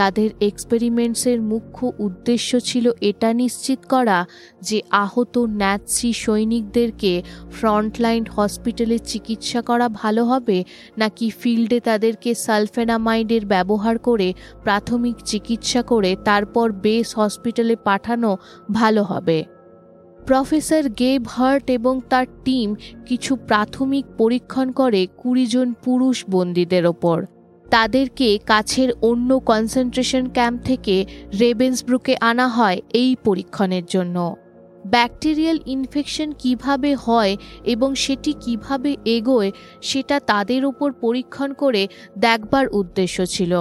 [0.00, 4.18] তাদের এক্সপেরিমেন্টসের মুখ্য উদ্দেশ্য ছিল এটা নিশ্চিত করা
[4.62, 7.12] যে আহত ন্যাৎসি সৈনিকদেরকে
[7.50, 10.58] ফ্রন্টলাইন হসপিটালে চিকিৎসা করা ভালো হবে,
[10.98, 14.28] নাকি ফিল্ডে তাদেরকে সালফেনামাইডের ব্যবহার করে
[14.64, 18.30] প্রাথমিক চিকিৎসা করে তারপর বেস হসপিটালে পাঠানো
[18.72, 19.38] ভালো হবে।
[20.26, 22.68] প্রফেসর গেব হার্ট এবং তার টিম
[23.06, 27.18] কিছু প্রাথমিক পরীক্ষণ করে কুড়ি জন পুরুষ বন্দীদের ওপর।
[27.70, 30.96] তাদেরকে কাছের অন্য কনসেন্ট্রেশন ক্যাম্প থেকে
[31.40, 34.16] রেবেন্সব্রুকে আনা হয় এই পরীক্ষণের জন্য।
[34.84, 37.32] ব্যাকটেরিয়াল ইনফেকশন কীভাবে হয়
[37.64, 39.50] এবং সেটি কীভাবে এগোয়,
[39.82, 41.82] সেটা তাদের ওপর পরীক্ষণ করে
[42.16, 43.52] দেখবার উদ্দেশ্য ছিল।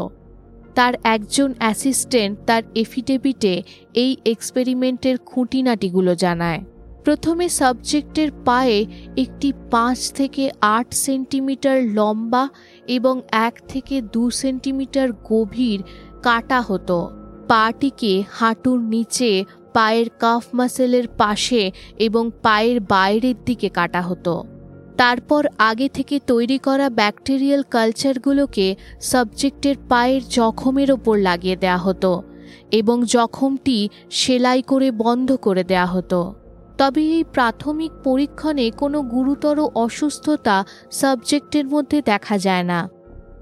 [0.76, 3.54] তার একজন অ্যাসিস্ট্যান্ট তার এফিডেভিটে
[3.94, 6.62] এই এক্সপেরিমেন্টের খুঁটিনাটিগুলো জানায়।
[7.10, 8.86] প্রথমে সাবজেক্টের পায়ে
[9.18, 12.50] একটি পাঁচ থেকে আট সেন্টিমিটার লম্বা
[12.88, 15.80] এবং এক থেকে দু সেন্টিমিটার গভীর
[16.24, 16.98] কাটা হতো।
[17.48, 19.44] পাটিকে হাঁটুর নিচে,
[19.74, 24.44] পায়ের কাফ মাসেলের পাশে এবং পায়ের বাইরের দিকে কাটা হতো।
[24.98, 32.24] তারপর আগে থেকে তৈরি করা ব্যাকটেরিয়াল কালচারগুলোকে সাবজেক্টের পায়ের জখমের ওপর লাগিয়ে দেওয়া হতো
[32.72, 36.22] এবং জখমটি সেলাই করে বন্ধ করে দেওয়া হতো।
[36.80, 40.58] তবে এই প্রাথমিক পরীক্ষণে কোনো গুরুতর অসুস্থতা
[40.92, 42.80] সাবজেক্টের মধ্যে দেখা যায় না।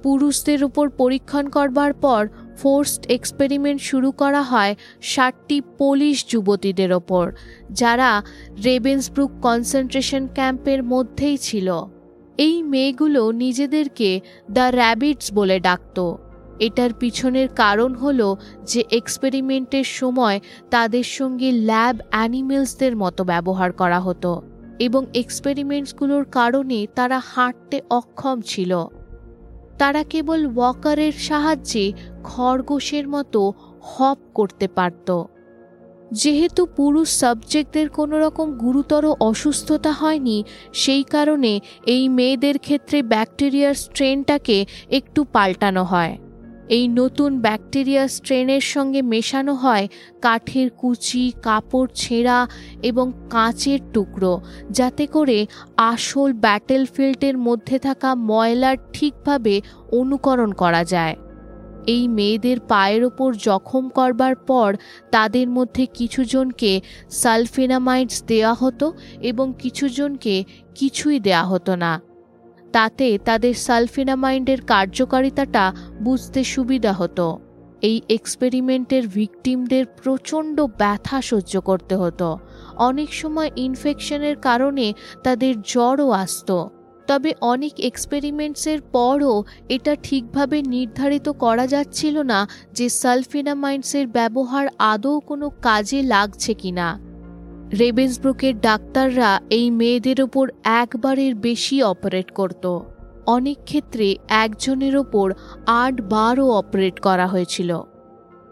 [0.04, 2.22] পুরুষদের উপর পরীক্ষণ করবার পর
[2.58, 7.26] ফোর্সড এক্সপেরিমেন্ট শুরু করা হয় ষাটটি পোলিশ যুবতীদের ওপর,
[7.72, 8.12] যারা
[8.64, 11.68] রেবেন্সব্রুক কনসেন্ট্রেশন ক্যাম্পের মধ্যেই ছিল।
[12.38, 14.10] এই মেয়েগুলো নিজেদেরকে
[14.52, 15.98] দ্য র্যাবিটস বলে ডাকত।
[16.60, 20.40] এটার পিছনের কারণ হলো যে এক্সপেরিমেন্টের সময়
[20.70, 24.44] তাদের সঙ্গে ল্যাব অ্যানিমেলসদের মতো ব্যবহার করা হতো
[24.80, 28.86] এবং এক্সপেরিমেন্টসগুলোর কারণে তারা হাঁটতে অক্ষম ছিল।
[29.78, 31.94] তারা কেবল ওয়াকারের সাহায্যে
[32.24, 35.24] খরগোশের মতো হপ করতে পারত।
[36.12, 40.44] যেহেতু পুরুষ সাবজেক্টদের কোনো রকম গুরুতর অসুস্থতা হয়নি,
[40.74, 46.18] সেই কারণে এই মেয়েদের ক্ষেত্রে ব্যাকটেরিয়ার স্ট্রেনটাকে একটু পাল্টানো হয়।
[46.70, 49.88] এই নতুন ব্যাকটেরিয়া স্ট্রেনের সঙ্গে মেশানো হয়
[50.22, 52.48] কাঠের কুচি, কাপড় ছেঁড়া
[52.82, 55.46] এবং কাঁচের টুকরো, যাতে করে
[55.78, 61.16] আসল ব্যাটেলফিল্ডের মধ্যে থাকা ময়লার ঠিকভাবে অনুকরণ করা যায়।
[61.88, 64.76] এই মেয়েদের পায়ের ওপর জখম করবার পর
[65.12, 70.44] তাদের মধ্যে কিছুজনকে সালফেনামাইডস দেওয়া হতো এবং কিছুজনকে
[70.76, 72.07] কিছুই দেওয়া হতো না।
[72.72, 77.40] তাতে তাদের সালফিনামাইন্ডের কার্যকারিতাটা বুঝতে সুবিধা হতো।
[77.82, 82.40] এই এক্সপেরিমেন্টের ভিকটিমদের প্রচণ্ড ব্যথা সহ্য করতে হতো।
[82.78, 86.70] অনেক সময় ইনফেকশনের কারণে তাদের জ্বরও আসত।
[87.08, 95.50] তবে অনেক এক্সপেরিমেন্টসের পরও এটা ঠিকভাবে নির্ধারিত করা যাচ্ছিল না যে সালফিনামাইন্ডসের ব্যবহার আদৌ কোনো
[95.62, 97.07] কাজে লাগছে কিনা।
[97.74, 102.80] রেবেন্সব্রুকের ডাক্তাররা এই মেয়েদের ওপর একবারের বেশি অপারেট করত।
[103.26, 105.34] অনেক ক্ষেত্রে একজনের ওপর
[105.66, 107.82] আট বারও অপারেট করা হয়েছিল।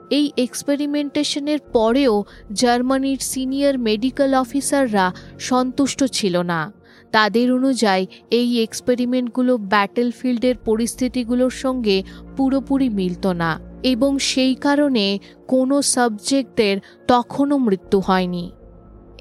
[0.10, 2.24] এই এক্সপেরিমেন্টেশনের পরেও
[2.54, 6.72] জার্মানির সিনিয়র মেডিকেল অফিসাররা সন্তুষ্ট ছিল না।
[7.12, 12.04] তাদের অনুযায়ী এই এক্সপেরিমেন্টগুলো ব্যাটেলফিল্ডের পরিস্থিতিগুলোর সঙ্গে
[12.38, 18.52] পুরোপুরি মিলত না এবং সেই কারণে কোনো সাবজেক্টদের তখনও মৃত্যু হয়নি।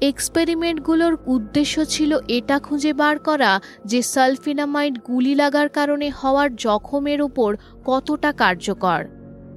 [0.01, 7.55] এক্সপেরিমেন্টগুলোর উদ্দেশ্য ছিল এটা খুঁজে বার করা যে সালফিনামাইড গুলি লাগার কারণে হওয়ার জখমের ওপর
[7.85, 9.05] কতটা কার্যকর।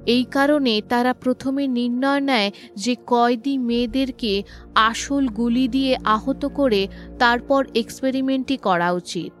[0.05, 4.43] এই কারণে তারা প্রথমে নির্ণয় নেয় যে কয়েদি মেয়েদেরকে
[4.75, 6.87] আসল গুলি দিয়ে আহত করে
[7.19, 9.31] তারপর এক্সপেরিমেন্টটি করা উচিত।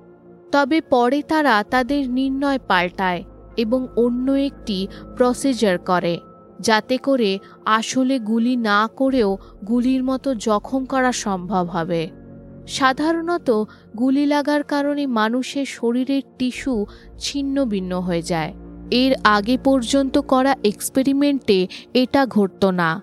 [0.51, 3.23] তবে পরে তারা তাদের নির্ণয় পাল্টায়
[3.57, 6.19] এবং অন্য একটি প্রসিজার করে।
[6.59, 12.09] যাতে করে আসলে গুলি না করেও গুলির মতো জখম করা সম্ভব হবে।
[12.67, 13.63] সাধারণত
[13.97, 16.85] গুলি লাগার কারণে মানুষের শরীরের টিস্যু
[17.19, 18.53] ছিন্ন ভিন্ন হয়ে যায়।
[18.91, 23.01] এর আগে পর্যন্ত করা এক্সপেরিমেন্টে এটা ঘটত না।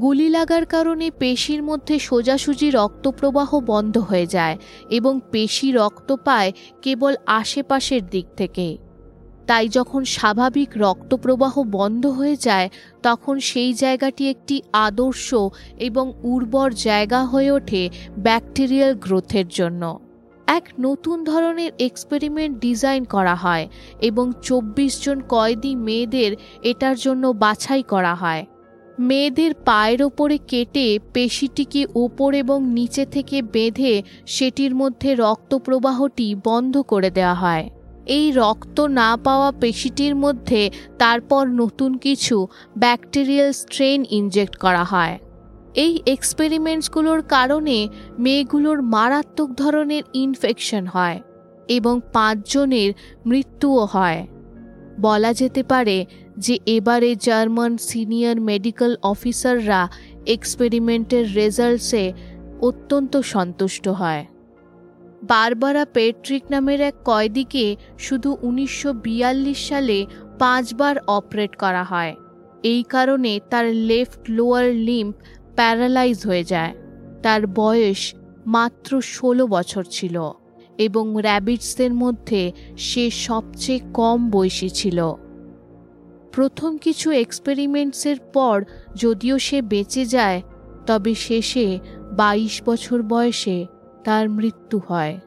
[0.00, 4.58] গুলি লাগার কারণে পেশির মধ্যে সোজাসুজি রক্তপ্রবাহ বন্ধ হয়ে যায়
[4.90, 8.83] এবং পেশি রক্ত পায় কেবল আশেপাশের দিক থেকে।
[9.46, 12.68] তাই যখন স্বাভাবিক রক্তপ্রবাহ বন্ধ হয়ে যায়,
[13.02, 15.34] তখন সেই জায়গাটি একটি আদর্শ
[15.78, 17.82] এবং উর্বর জায়গা হয়ে ওঠে
[18.18, 20.00] ব্যাকটেরিয়াল গ্রোথের জন্য।
[20.46, 23.68] এক নতুন ধরনের এক্সপেরিমেন্ট ডিজাইন করা হয়
[24.00, 28.46] এবং চব্বিশ জন কয়েদি মেয়েদের এটার জন্য বাছাই করা হয়।
[28.98, 37.10] মেয়েদের পায়ের ওপরে কেটে পেশিটিকে ওপর এবং নিচে থেকে বেঁধে সেটির মধ্যে রক্তপ্রবাহটি বন্ধ করে
[37.10, 37.70] দেওয়া হয়।
[38.06, 42.46] এই রক্ত না পাওয়া পেশিটির মধ্যে তারপর নতুন কিছু
[42.78, 45.18] ব্যাকটেরিয়াল স্ট্রেন ইনজেক্ট করা হয়।
[45.74, 47.88] এই এক্সপেরিমেন্টসগুলোর কারণে
[48.18, 51.20] মেয়েগুলোর মারাত্মক ধরনের ইনফেকশন হয়
[51.68, 52.92] এবং পাঁচজনের
[53.26, 54.26] মৃত্যুও হয়।
[55.00, 56.06] বলা যেতে পারে
[56.38, 59.88] যে এবারে জার্মান সিনিয়র মেডিকেল অফিসাররা
[60.26, 62.12] এক্সপেরিমেন্টের রেজাল্টসে
[62.60, 64.26] অত্যন্ত সন্তুষ্ট হয়।
[65.28, 70.06] বারবারা পেট্রিক নামের এক কয়েদিকে শুধু উনিশশো বিয়াল্লিশ সালে
[70.38, 72.14] পাঁচবার অপারেট করা হয়।
[72.62, 75.14] এই কারণে তার লেফট লোয়ার লিম্প
[75.56, 76.72] প্যারালাইজ হয়ে যায়।
[77.22, 78.14] তার বয়স
[78.46, 80.16] মাত্র ষোলো বছর ছিল
[80.78, 84.98] এবং র্যাবিটসদের মধ্যে সে সবচেয়ে কম বয়সী ছিল।
[86.32, 88.56] প্রথম কিছু এক্সপেরিমেন্টসের পর
[88.94, 90.42] যদিও সে বেঁচে যায়,
[90.86, 91.66] তবে শেষে
[92.16, 93.58] বাইশ বছর বয়সে
[94.04, 95.20] তার মৃত্যু হয়।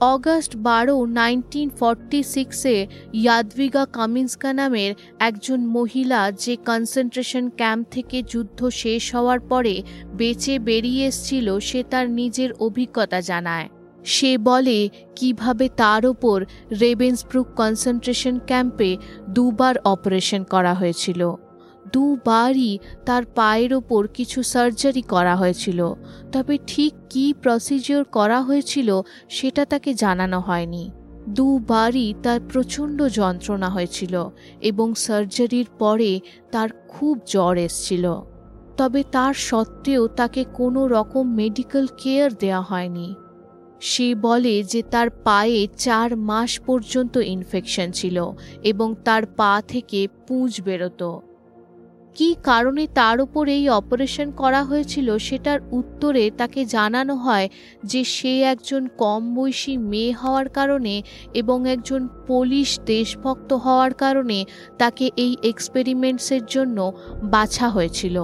[0.00, 8.68] অগাস্ট বারো নাইনটিন ফর্টি সিক্সে ইয়াদভিগা কামিন্সকা নামের একজন মহিলা যে কনসেন্ট্রেশন ক্যাম্প থেকে যুদ্ধ
[8.68, 13.68] শেষ হওয়ার পরে বেঁচে বেরিয়ে এসছিল, সে তার নিজের অভিজ্ঞতা জানায়।
[14.04, 16.44] সে বলে, কীভাবে তার ওপর
[16.80, 18.96] রেবেন্সব্রুক কনসেন্ট্রেশন ক্যাম্পে
[19.28, 21.36] দুবার অপারেশন করা হয়েছিল?
[21.92, 25.94] দুবারই তার পায়ের ওপর কিছু সার্জারি করা হয়েছিল।
[26.32, 30.90] তবে ঠিক কী প্রসিজিওর করা হয়েছিল সেটা তাকে জানানো হয়নি।
[31.28, 34.14] দুবারই তার প্রচণ্ড যন্ত্রণা হয়েছিল
[34.60, 36.20] এবং সার্জারির পরে
[36.52, 38.14] তার খুব জ্বর এসছিল।
[38.76, 43.14] তবে তার সত্ত্বেও তাকে কোনো রকম মেডিকেল কেয়ার দেওয়া হয়নি।
[43.80, 50.60] সে বলে যে তার পায়ে চার মাস পর্যন্ত ইনফেকশন ছিল এবং তার পা থেকে পুঁজ
[50.60, 51.10] বেরোতো।
[52.14, 57.48] কি কারণে তার উপর এই অপারেশন করা হয়েছিল সেটার উত্তরে তাকে জানানো হয়
[57.84, 61.02] যে সে একজন কম বয়সী মেয়ে হওয়ার কারণে
[61.34, 64.44] এবং একজন পুলিশ দেশভক্ত হওয়ার কারণে
[64.78, 68.16] তাকে এই এক্সপেরিমেন্টসের জন্য বাছা হয়েছিল।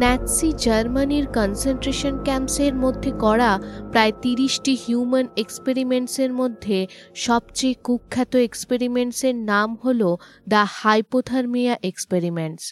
[0.00, 3.50] ন্যাৎসি জার্মানির কনসেন্ট্রেশন ক্যাম্পসের মধ্যে করা
[3.90, 6.78] প্রায় তিরিশটি হিউম্যান এক্সপেরিমেন্টসের মধ্যে
[7.16, 10.00] সবচেয়ে কুখ্যাত এক্সপেরিমেন্টসের নাম হল
[10.48, 12.64] দ্য হাইপোথার্মিয়া এক্সপেরিমেন্টস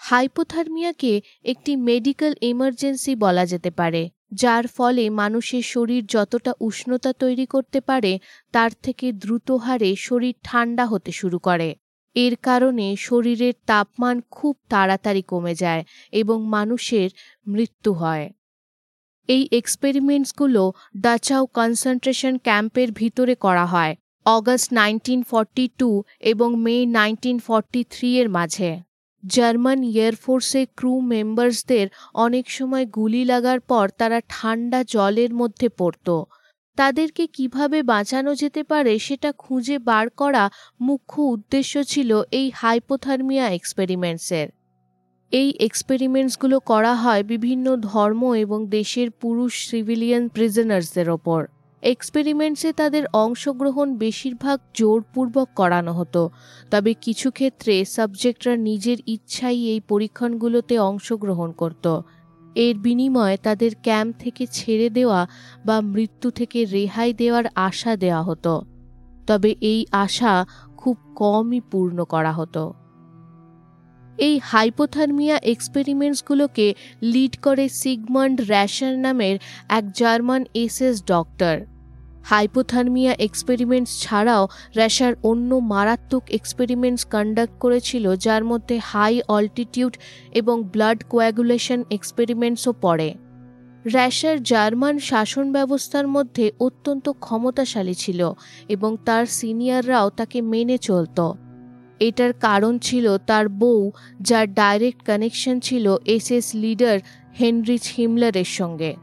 [0.00, 1.12] হাইপোথার্মিয়াকে
[1.44, 4.02] একটি মেডিকেল এমার্জেন্সি বলা যেতে পারে,
[4.34, 8.12] যার ফলে মানুষের শরীর যতটা উষ্ণতা তৈরি করতে পারে,
[8.52, 11.68] তার থেকে দ্রুত হারে শরীর ঠান্ডা হতে শুরু করে।
[12.14, 17.10] এর কারণে শরীরের তাপমান খুব তাড়াতাড়ি কমে যায় এবং মানুষের
[17.46, 18.30] মৃত্যু হয়।
[19.28, 25.22] এই এক্সপেরিমেন্টসগুলো ডাচাও কনসেন্ট্রেশন ক্যাম্পের ভিতরে করা হয় অগস্ট নাইনটিন
[25.78, 28.80] টু এবং মে নাইনটিন ফর্টি এর মাঝে
[29.26, 36.24] জার্মান এয়ারফোর্সের ক্রু মেম্বার্সদের অনেক সময় গুলি লাগার পর তারা ঠান্ডা জলের মধ্যে পড়ত।
[36.80, 40.44] তাদেরকে কীভাবে বাঁচানো যেতে পারে সেটা খুঁজে বার করা
[40.80, 44.48] মুখ্য উদ্দেশ্য ছিল এই হাইপোথার্মিয়া এক্সপেরিমেন্টসের।
[45.32, 51.40] এই এক্সপেরিমেন্টসগুলো করা হয় বিভিন্ন ধর্ম এবং দেশের পুরুষ সিভিলিয়ান প্রিজনার্সদের ওপর।
[51.82, 56.22] এক্সপেরিমেন্টসে তাদের অংশগ্রহণ বেশিরভাগ জোরপূর্বক করানো হতো,
[56.70, 61.86] তবে কিছু ক্ষেত্রে সাবজেক্টরা নিজের ইচ্ছাই এই পরীক্ষণগুলোতে অংশগ্রহণ করত।
[62.54, 65.26] এর বিনিময়ে তাদের ক্যাম্প থেকে ছেড়ে দেওয়া
[65.64, 68.62] বা মৃত্যু থেকে রেহাই দেওয়ার আশা দেওয়া হতো।
[69.26, 70.46] তবে এই আশা
[70.76, 72.72] খুব কমই পূর্ণ করা হতো।
[74.18, 79.38] এই হাইপোথার্মিয়া এক্সপেরিমেন্টসগুলোকে লিড করে সিগমন্ড র্যাশার নামের
[79.68, 81.66] এক German SS doctor.
[82.24, 89.96] Hypothermia experiments ছাড়াও র্যাশার অন্য মারাত্মক এক্সপেরিমেন্টস কন্ডাক্ট করেছিল, যার মধ্যে হাই অল্টিটিউড
[90.32, 93.14] এবং ব্লাড কোয়াগুলেশন এক্সপেরিমেন্টসও পড়ে।
[93.84, 98.32] র্যাশার জার্মান শাসন ব্যবস্থার মধ্যে অত্যন্ত ক্ষমতাশালী ছিল
[98.68, 101.32] এবং তার সিনিয়ররাও তাকে মেনে চলত।
[102.00, 106.98] এটার কারণ ছিল তার বউ, যার ডাইরেক্ট কানেকশন ছিল এসএস লিডার
[107.40, 108.96] হেনরিচ হিমলারের সঙ্গে।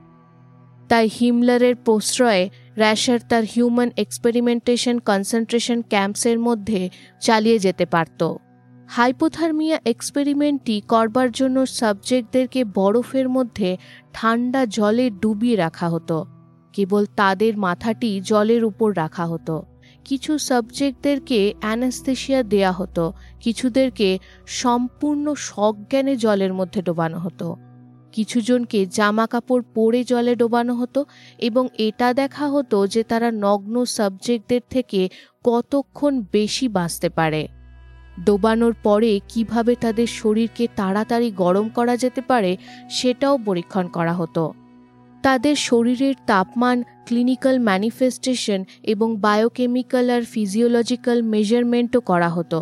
[0.89, 6.89] তাই হিমলারের প্রশ্রয়ে র্যাশার তার হিউম্যান এক্সপেরিমেন্টেশন কনসেন্ট্রেশন ক্যাম্পসের মধ্যে
[7.21, 8.35] চালিয়ে যেতে পারত।
[8.88, 13.77] হাইপোথার্মিয়া এক্সপেরিমেন্টটি করবার জন্য সাবজেক্টদেরকে বরফের মধ্যে
[14.13, 16.25] ঠান্ডা জলে ডুবিয়ে রাখা হতো।
[16.73, 19.63] কেবল তাদের মাথাটি জলের উপর রাখা হতো।
[20.05, 27.55] কিছু সাবজেক্টদেরকে অ্যানাস্থেশিয়া দেয়া হতো, কিছুদেরকে সম্পূর্ণ সজ্ঞানে জলের মধ্যে ডোবানো হতো।
[28.18, 31.01] কিছুজনকে জামা কাপড় পরে জলে ডোবানো হতো
[31.39, 35.01] এবং এটা দেখা হতো যে তারা নগ্ন সাবজেক্টদের থেকে
[35.43, 37.41] কতক্ষণ বেশি বাঁচতে পারে।
[38.26, 42.51] ডোবানোর পরে কীভাবে তাদের শরীরকে তাড়াতাড়ি গরম করা যেতে পারে
[42.89, 44.43] সেটাও পরীক্ষণ করা হতো।
[45.24, 52.59] তাদের শরীরের তাপমান ক্লিনিক্যাল ম্যানিফেস্টেশন এবং বায়োকেমিক্যাল আর ফিজিওলজিক্যাল মেজারমেন্টও করা হতো।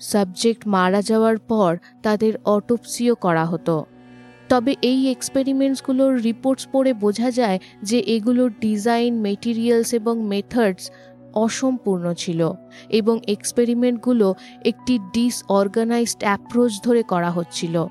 [0.00, 1.70] সাবজেক্ট মারা যাওয়ার পর
[2.02, 3.76] তাদের অটোপসিও করা হতো।
[4.48, 10.90] তবে এই এক্সপেরিমেন্টসগুলোর রিপোর্টস পড়ে বোঝা যায় যে এগুলোর ডিজাইন মেটেরিয়ালস এবং মেথডস
[11.34, 12.52] অসম্পূর্ণ ছিল
[12.88, 14.34] এবং এক্সপেরিমেন্টগুলো
[14.64, 17.86] একটি ডিসঅর্গানাইজড অ্যাপ্রোচ ধরে করা হচ্ছিল।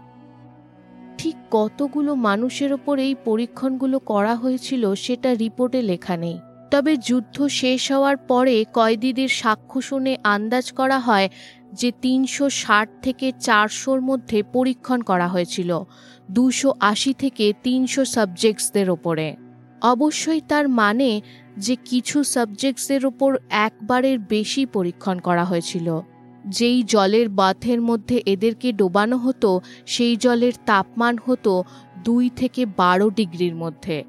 [1.18, 6.38] ঠিক কতগুলো মানুষের ওপর এই পরীক্ষণগুলো করা হয়েছিল সেটা রিপোর্টে লেখা নেই।
[6.72, 11.30] তবে যুদ্ধ শেষ হওয়ার পরে কয়েদিদের সাক্ষ্য শুনে আন্দাজ করা হয়
[11.74, 15.84] যে তিনশো ষাট থেকে চারশোর মধ্যে পরীক্ষণ করা হয়েছিল।
[16.32, 19.36] দুশো আশি থেকে তিনশো সাবজেক্টসদের ওপরে।
[19.82, 21.22] অবশ্যই তার মানে
[21.58, 26.00] যে কিছু সাবজেক্টসদের ওপর একবারের বেশি পরীক্ষণ করা হয়েছিল।
[26.46, 31.64] যেই জলের বাথের মধ্যে এদেরকে ডোবানো হতো, সেই জলের তাপমান হতো
[32.04, 34.04] দুই থেকে বারো ডিগ্রির মধ্যে।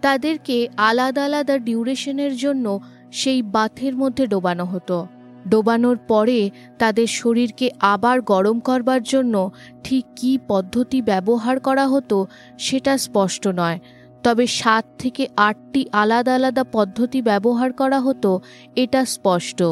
[0.00, 2.80] তাদেরকে আলাদা আলাদা ডিউরেশনের জন্য
[3.12, 5.06] সেই বাথের মধ্যে ডোবানো হতো।
[5.48, 9.50] ডোবানোর পরে তাদের শরীরকে আবার গরম করবার জন্য
[9.84, 12.26] ঠিক কী পদ্ধতি ব্যবহার করা হতো
[12.58, 13.78] সেটা স্পষ্ট নয়।
[14.22, 18.40] তবে সাত থেকে আটটি আলাদা আলাদা পদ্ধতি ব্যবহার করা হতো,
[18.76, 19.62] এটা স্পষ্ট।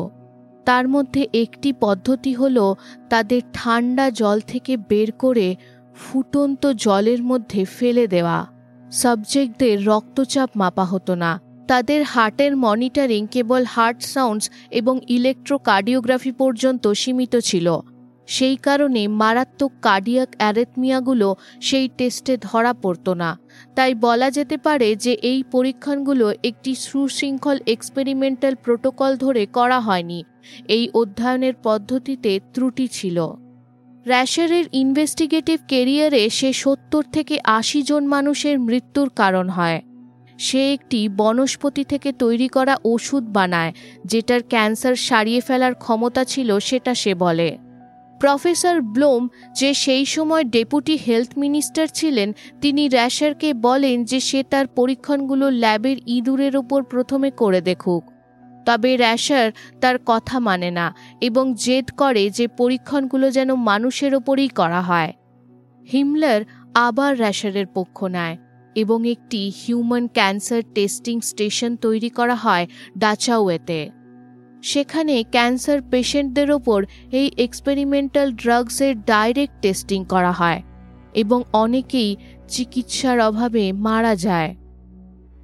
[0.65, 2.75] তার মধ্যে একটি পদ্ধতি হল
[3.11, 5.57] তাদের ঠান্ডা জল থেকে বের করে
[5.97, 8.47] ফুটন্ত জলের মধ্যে ফেলে দেওয়া।
[8.93, 11.41] সাবজেক্টদের রক্তচাপ মাপা হতো না।
[11.71, 17.79] তাদের হার্টের মনিটরিং কেবল হার্ট সাউন্ডস এবং ইলেকট্রোকার্ডিওগ্রাফি পর্যন্ত সীমিত ছিল।
[18.27, 23.39] সেই কারণে মারাত্মক কার্ডিয়াক অ্যারেথমিয়াগুলো সেই টেস্টে ধরা পড়ত না।
[23.75, 30.25] তাই বলা যেতে পারে যে এই পরীক্ষণগুলো একটি সুশৃঙ্খল এক্সপেরিমেন্টাল প্রোটোকল ধরে করা হয়নি।
[30.69, 33.19] এই অধ্যয়নের পদ্ধতিতে ত্রুটি ছিল।
[34.07, 39.81] র্যাশারের ইনভেস্টিগেটিভ কেরিয়ারে সে সত্তর থেকে আশি জন মানুষের মৃত্যুর কারণ হয়।
[40.41, 43.73] সে একটি বনস্পতি থেকে তৈরি করা ওষুধ বানায়,
[44.05, 47.59] যেটার ক্যান্সার সারিয়ে ফেলার ক্ষমতা ছিল, সেটা সে বলে।
[48.21, 52.29] প্রফেসর ব্লোম, যে সেই সময় ডেপুটি হেলথ মিনিস্টার ছিলেন,
[52.61, 58.03] তিনি র্যাশারকে বলেন যে সে তার পরীক্ষণগুলো ল্যাবের ইঁদুরের ওপর প্রথমে করে দেখুক।
[58.67, 59.49] তবে র্যাশার
[59.81, 60.87] তার কথা মানে না,
[61.21, 65.13] এবং জেদ করে যে পরীক্ষণগুলো যেন মানুষের ওপরেই করা হয়।
[65.93, 66.41] হিমলার
[66.75, 68.37] আবার র্যাশারের পক্ষ নেয়।
[68.81, 72.65] এবং একটি হিউম্যান ক্যান্সার টেস্টিং স্টেশন তৈরি করা হয়
[72.99, 73.81] ডাচাওয়েতে।
[74.63, 76.79] সেখানে ক্যান্সার পেশেন্টদের ওপর
[77.13, 80.61] এই এক্সপেরিমেন্টাল ড্রাগসের ডাইরেক্ট টেস্টিং করা হয়
[81.15, 82.11] এবং অনেকেই
[82.49, 84.51] চিকিৎসার অভাবে মারা যায়।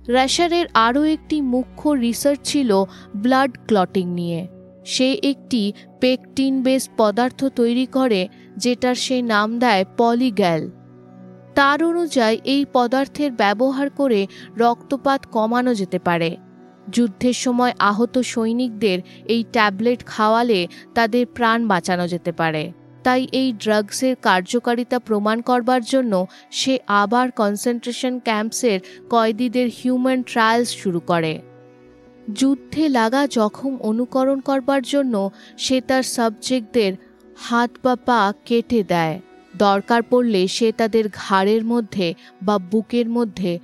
[0.08, 2.70] র্যাশারের আরও একটি মুখ্য রিসার্চ ছিল
[3.16, 4.40] ব্লাড ক্লটিং নিয়ে।
[4.84, 5.62] সে একটি
[6.00, 8.20] পেকটিন বেস পদার্থ তৈরি করে
[8.56, 10.62] যেটার সে নাম দেয় পলিগ্যাল
[11.56, 14.26] তার অনুযায়ী এই পদার্থের ব্যবহার করে
[14.56, 16.36] রক্তপাত কমানো যেতে পারে।
[16.92, 24.16] যুদ্ধের সময় আহত সৈনিকদের এই ট্যাবলেট খাওয়ালে তাদের প্রাণ বাঁচানো যেতে পারে। তাই এই ড্রাগসের
[24.16, 28.80] কার্যকারিতা প্রমাণ করবার জন্য সে আবার কনসেন্ট্রেশন ক্যাম্পসের
[29.10, 31.40] কয়েদিদের হিউম্যান ট্রায়ালস শুরু করে।
[32.34, 36.92] যুদ্ধে লাগা জখম অনুকরণ করবার জন্য সে তার সাবজেক্টদের
[37.36, 39.20] হাত বা পা কেটে দেয়।
[39.58, 43.58] দরকার পড়লে সে তাদের ঘাড়ের মধ্যে বা বুকের মধ্যে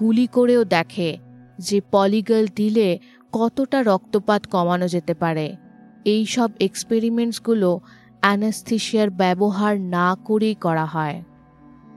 [0.00, 1.18] গুলি করেও দেখে
[1.58, 2.98] যে পলিগল দিলে
[3.32, 5.56] কতটা রক্তপাত কমানো যেতে পারে।
[6.04, 7.80] এই সব এক্সপেরিমেন্টসগুলো
[8.20, 11.22] অ্যানাস্থিসিয়ার ব্যবহার না করেই করা হয়।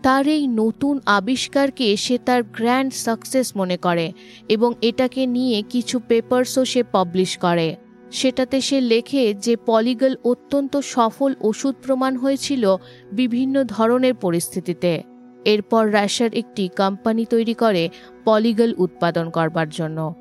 [0.01, 4.11] তার এই নতুন আবিষ্কারকে সে তার গ্র্যান্ড সাকসেস মনে করে
[4.49, 7.75] এবং এটাকে নিয়ে কিছু পেপারসও সে পাবলিশ করে।
[8.11, 12.75] সেটাতে সে লেখে যে পলিগল অত্যন্ত সফল ওষুধ প্রমাণ হয়েছিল
[13.11, 15.03] বিভিন্ন ধরনের পরিস্থিতিতে।
[15.45, 17.89] এরপর র্যাশার একটি কোম্পানি তৈরি করে
[18.25, 20.13] পলিগল উৎপাদন করবার জন্য।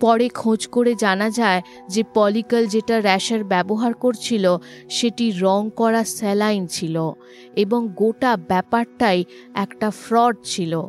[0.00, 4.56] পরে খোঁজ করে জানা যায় যে পলিকল যেটা র্যাশার ব্যবহার করছিল,
[4.90, 7.12] সেটি রং করা স্যালাইন ছিল
[7.56, 10.82] এবং গোটা ব্যাপারটাই একটা ফ্রড ছিল।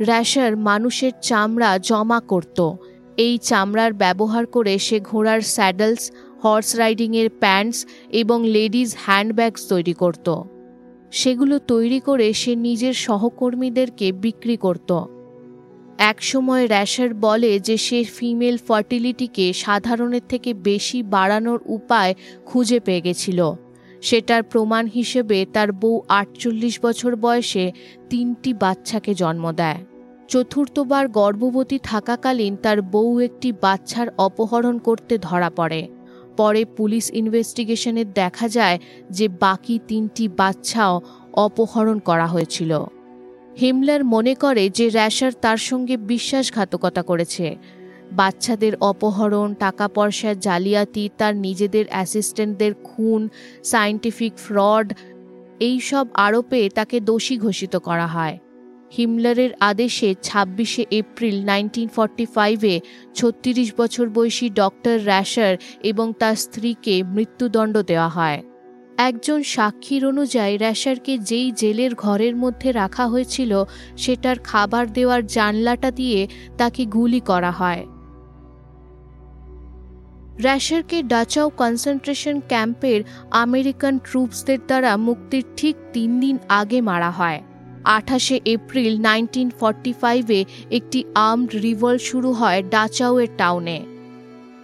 [0.00, 2.58] র্যাশার মানুষের চামড়া জমা করত
[3.18, 6.02] এই চামড়ার ব্যবহার করে সে ঘোড়ার স্যাডেলস,
[6.42, 10.42] হর্স রাইডিংয়ের প্যান্টস এবং লেডিজ হ্যান্ডব্যাগস তৈরি করত।
[11.10, 14.90] সেগুলো তৈরি করে সে নিজের সহকর্মীদেরকে বিক্রি করত।
[15.98, 22.14] একসময় র্যাশার বলে যে সে ফিমেল ফার্টিলিটিকে সাধারণের থেকে বেশি বাড়ানোর উপায়
[22.46, 23.52] খুঁজে পেয়ে গেছিল।
[24.02, 27.72] সেটার প্রমাণ হিসেবে তার বউ আটচল্লিশ বছর বয়সে
[28.10, 29.80] তিনটি বাচ্চাকে জন্ম দেয়।
[30.28, 35.88] চতুর্থবার গর্ভবতী থাকাকালীন তার বউ একটি বাচ্চার অপহরণ করতে ধরা পড়ে।
[36.36, 38.78] পরে পুলিশ ইনভেস্টিগেশনে দেখা যায়
[39.10, 41.00] যে বাকি তিনটি বাচ্চাও
[41.32, 42.72] অপহরণ করা হয়েছিল।
[43.60, 47.56] হিমলার মনে করে যে র্যাশার তার সঙ্গে বিশ্বাসঘাতকতা করেছে।
[48.12, 53.28] বাচ্চাদের অপহরণ টাকা পয়সার জালিয়াতি, তার নিজেদের অ্যাসিস্ট্যান্টদের খুন
[53.64, 54.92] সায়েন্টিফিক ফ্রড
[55.60, 58.38] এই সব আরোপে তাকে দোষী ঘোষিত করা হয়।
[58.96, 62.80] হিমলারের আদেশে ছাব্বিশে এপ্রিল নাইনটিন ফর্টি ফাইভে
[63.14, 68.42] ছত্রিশ বছর বয়সী ডক্টর র্যাশার এবং তার স্ত্রীকে মৃত্যুদণ্ড দেওয়া হয়।
[68.98, 73.64] একজন সাক্ষীর অনুযায়ী র্যাশারকে যেই জেলের ঘরের মধ্যে রাখা হয়েছিল,
[73.96, 76.28] সেটার খাবার দেওয়ার জানলাটা দিয়ে
[76.58, 77.86] তাকে গুলি করা হয়।
[80.42, 87.42] র্যাশারকে ডাচাও কনসেন্ট্রেশন ক্যাম্পের আমেরিকান ট্রুপসদের দ্বারা মুক্তির ঠিক তিন দিন আগে মারা হয়।
[87.96, 93.78] আঠাশে এপ্রিল নাইনটিন ফর্টি ফাইভে একটি আর্মড রিভল্ট শুরু হয় ডাচাউয়ের টাউনে।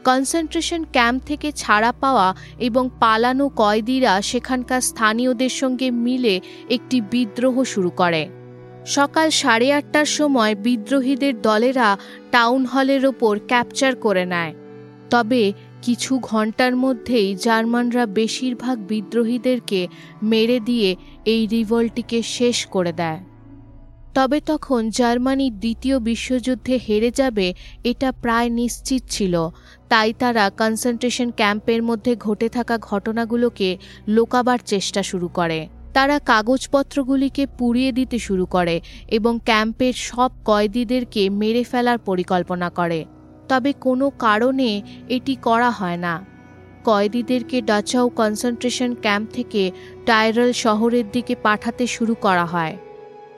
[0.04, 7.90] কনসেন্ট্রেশন ক্যাম্প থেকে ছাড়া পাওয়া এবং পালানো কয়েদিরা সেখানকার স্থানীয়দের সঙ্গে মিলে একটি বিদ্রোহ শুরু
[7.90, 8.28] করে।
[8.86, 11.88] সকাল সাড়ে আটটার সময় বিদ্রোহীদের দলেরা
[12.30, 14.54] টাউন হলের ওপর ক্যাপচার করে নেয়।
[15.10, 15.52] তবে
[15.84, 19.88] কিছু ঘণ্টার মধ্যেই জার্মানরা বেশিরভাগ বিদ্রোহীদেরকে
[20.22, 23.20] মেরে দিয়ে এই রিভল্টটিকে শেষ করে দেয়।
[24.14, 27.54] তবে তখন জার্মানি দ্বিতীয় বিশ্বযুদ্ধে হেরে যাবে
[27.84, 29.48] এটা প্রায় নিশ্চিত ছিল,
[29.88, 33.78] তাই তারা কনসেন্ট্রেশন ক্যাম্পের মধ্যে ঘটে থাকা ঘটনাগুলোকে
[34.08, 41.64] লোকাবার চেষ্টা শুরু করে। তারা কাগজপত্রগুলিকে পুড়িয়ে দিতে শুরু করে এবং ক্যাম্পের সব কয়েদিদেরকে মেরে
[41.64, 43.00] ফেলার পরিকল্পনা করে।
[43.48, 46.24] তবে কোনো কারণে এটি করা হয় না।
[46.84, 49.70] কয়েদিদেরকে ডাচাও কনসেন্ট্রেশন ক্যাম্প থেকে
[50.06, 52.76] টাইরাল শহরের দিকে পাঠাতে শুরু করা হয়।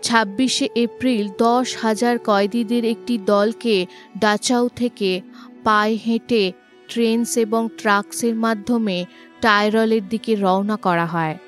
[0.02, 3.86] ছাব্বিশে এপ্রিল দশ হাজার কয়েদিদের একটি দলকে
[4.18, 5.20] ডাচাউ থেকে
[5.64, 6.52] পায়ে হেঁটে
[6.88, 9.04] ট্রেনস এবং ট্রাকসের মাধ্যমে
[9.40, 11.38] টাইরলের দিকে রওনা করা হয়।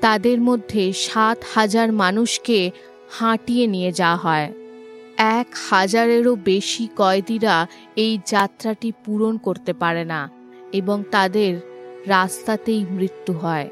[0.00, 2.70] তাদের মধ্যে সাত হাজার মানুষকে
[3.10, 4.61] হাঁটিয়ে নিয়ে যাওয়া হয়।
[5.18, 10.30] এক হাজারেরও বেশি কয়েদিরা এই যাত্রাটি পূরণ করতে পারে না
[10.72, 11.52] এবং তাদের
[12.06, 13.68] রাস্তাতেই মৃত্যু হয়।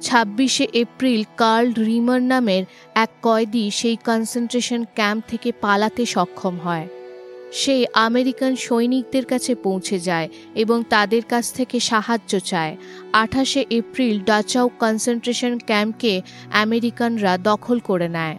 [0.00, 2.64] ছাব্বিশে এপ্রিল কার্ল রিমার নামের
[2.94, 6.88] এক কয়েদি সেই কনসেন্ট্রেশন ক্যাম্প থেকে পালাতে সক্ষম হয়।
[7.52, 12.76] সে আমেরিকান সৈনিকদের কাছে পৌঁছে যায় এবং তাদের কাছ থেকে সাহায্য চায়।
[13.12, 18.38] আঠাশে এপ্রিল ডাচাউ কনসেন্ট্রেশন ক্যাম্পকে আমেরিকানরা দখল করে নেয়।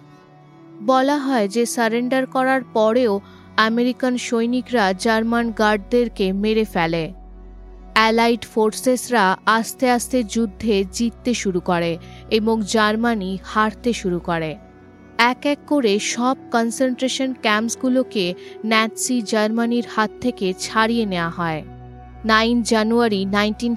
[0.81, 3.21] বলা হয় যে সারেন্ডার করার পরেও
[3.57, 7.13] আমেরিকান সৈনিকরা জার্মান গার্ডদেরকে মেরে ফেলে।
[7.93, 11.97] অ্যালাইড ফোর্সেসরা আস্তে আস্তে যুদ্ধে জিততে শুরু করে
[12.31, 14.55] এবং জার্মানি হারতে শুরু করে।
[15.17, 18.33] এক এক করে সব কনসেন্ট্রেশন ক্যাম্পসগুলোকে
[18.65, 21.63] ন্যাৎসি জার্মানির হাত থেকে ছাড়িয়ে নেওয়া হয়।
[22.25, 23.75] নাইন জানুয়ারি নাইনটিন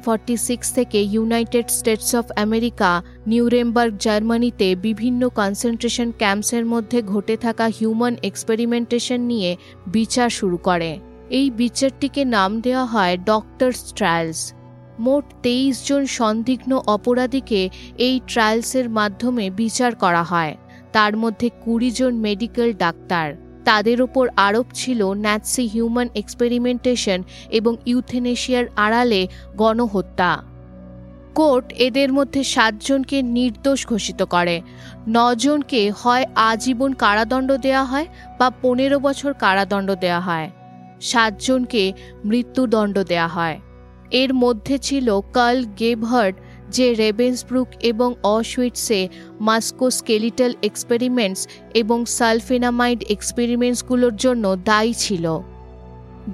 [0.74, 9.20] থেকে United States of America, Nuremberg, জার্মানিতে বিভিন্ন কনসেন্ট্রেশন ক্যাম্পসের মধ্যে ঘটে থাকা হিউম্যান এক্সপেরিমেন্টেশন
[9.20, 10.98] নিয়ে বিচার শুরু করে।
[11.30, 14.54] এই বিচারটিকে নাম দেওয়া হয় ডক্টরস ট্রায়ালস
[14.98, 20.56] মোট তেইশ জন সন্দিগ্ন অপরাধীকে এই ট্রায়ালসের মাধ্যমে বিচার করা হয়।
[20.92, 28.64] তার মধ্যে কুড়ি জন মেডিকেল ডাক্তার। তাদের ওপর আরোপ ছিল ন্যাটসি হিউম্যান এক্সপেরিমেন্টেশন এবং ইউথেনেশিয়ার
[28.76, 30.42] আড়ালে গণহত্যা।
[31.34, 34.62] কোর্ট এদের মধ্যে সাতজনকে নির্দোষ ঘোষিত করে।
[35.08, 38.06] নজনকে হয় আজীবন কারাদণ্ড দেওয়া হয়
[38.38, 40.50] বা পনেরো বছর কারাদণ্ড দেওয়া হয়।
[41.00, 41.92] সাতজনকে
[42.24, 43.60] মৃত্যুদণ্ড দেওয়া হয়।
[44.10, 46.36] এর মধ্যে ছিল কার্ল গেভহার্ড
[46.72, 49.00] যে রেবেন্সব্রুক এবং অসুইটসে
[49.40, 51.40] মাস্কোস্কেলিটাল এক্সপেরিমেন্টস
[51.74, 55.24] এবং সালফেনামাইড এক্সপেরিমেন্টসগুলোর জন্য দায়ী ছিল।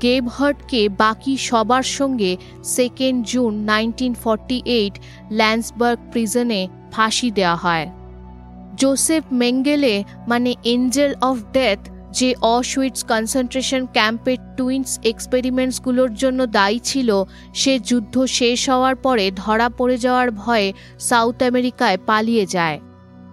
[0.02, 2.32] গেবহার্টকে বাকি সবার সঙ্গে
[2.76, 4.94] second June nineteen forty eight
[5.30, 6.60] Landsberg প্রিজনে
[6.92, 7.86] ফাঁসি দেওয়া হয়।
[8.76, 9.94] জোসেফ মেঙ্গেলে
[10.28, 11.80] মানে এঞ্জেল অফ ডেথ
[12.12, 19.68] যে অসুইটস কনসেন্ট্রেশন ক্যাম্পের টুইন্স এক্সপেরিমেন্টসগুলোর জন্য দায়ী ছিল, সে যুদ্ধ শেষ হওয়ার পরে ধরা
[19.68, 22.80] পড়ে যাওয়ার ভয়ে সাউথ আমেরিকায় পালিয়ে যায়।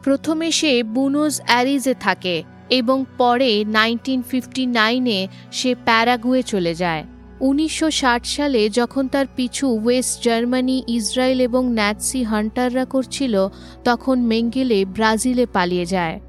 [0.03, 7.03] প্রথমে সে বুনোজ অ্যারিজে থাকে এবং পরে নাইনটিন ফিফটি নাইনে সে প্যারাগুয়ে চলে যায়।
[7.41, 13.47] উনিশশো ষাট সালে যখন তার পিছু ওয়েস্ট জার্মানি, ইসরায়েল এবং ন্যাটসি হান্টাররা করছিল,
[13.84, 16.19] তখন মেঙ্গেলে ব্রাজিলে পালিয়ে যায়।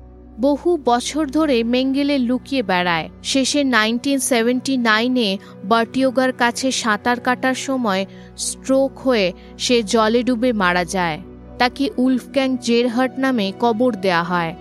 [0.40, 8.06] বহু বছর ধরে মেঙ্গেলে লুকিয়ে বেড়ায়। শেষে নাইনটিন সেভেন্টি নাইনে বার্টিওগার কাছে সাঁতার কাটার সময়
[8.36, 11.20] স্ট্রোক হয়ে সে জলে ডুবে মারা যায়।
[11.58, 14.54] তাকে উলফক্যাং জেরহাট নামে কবর দেয়া হয়।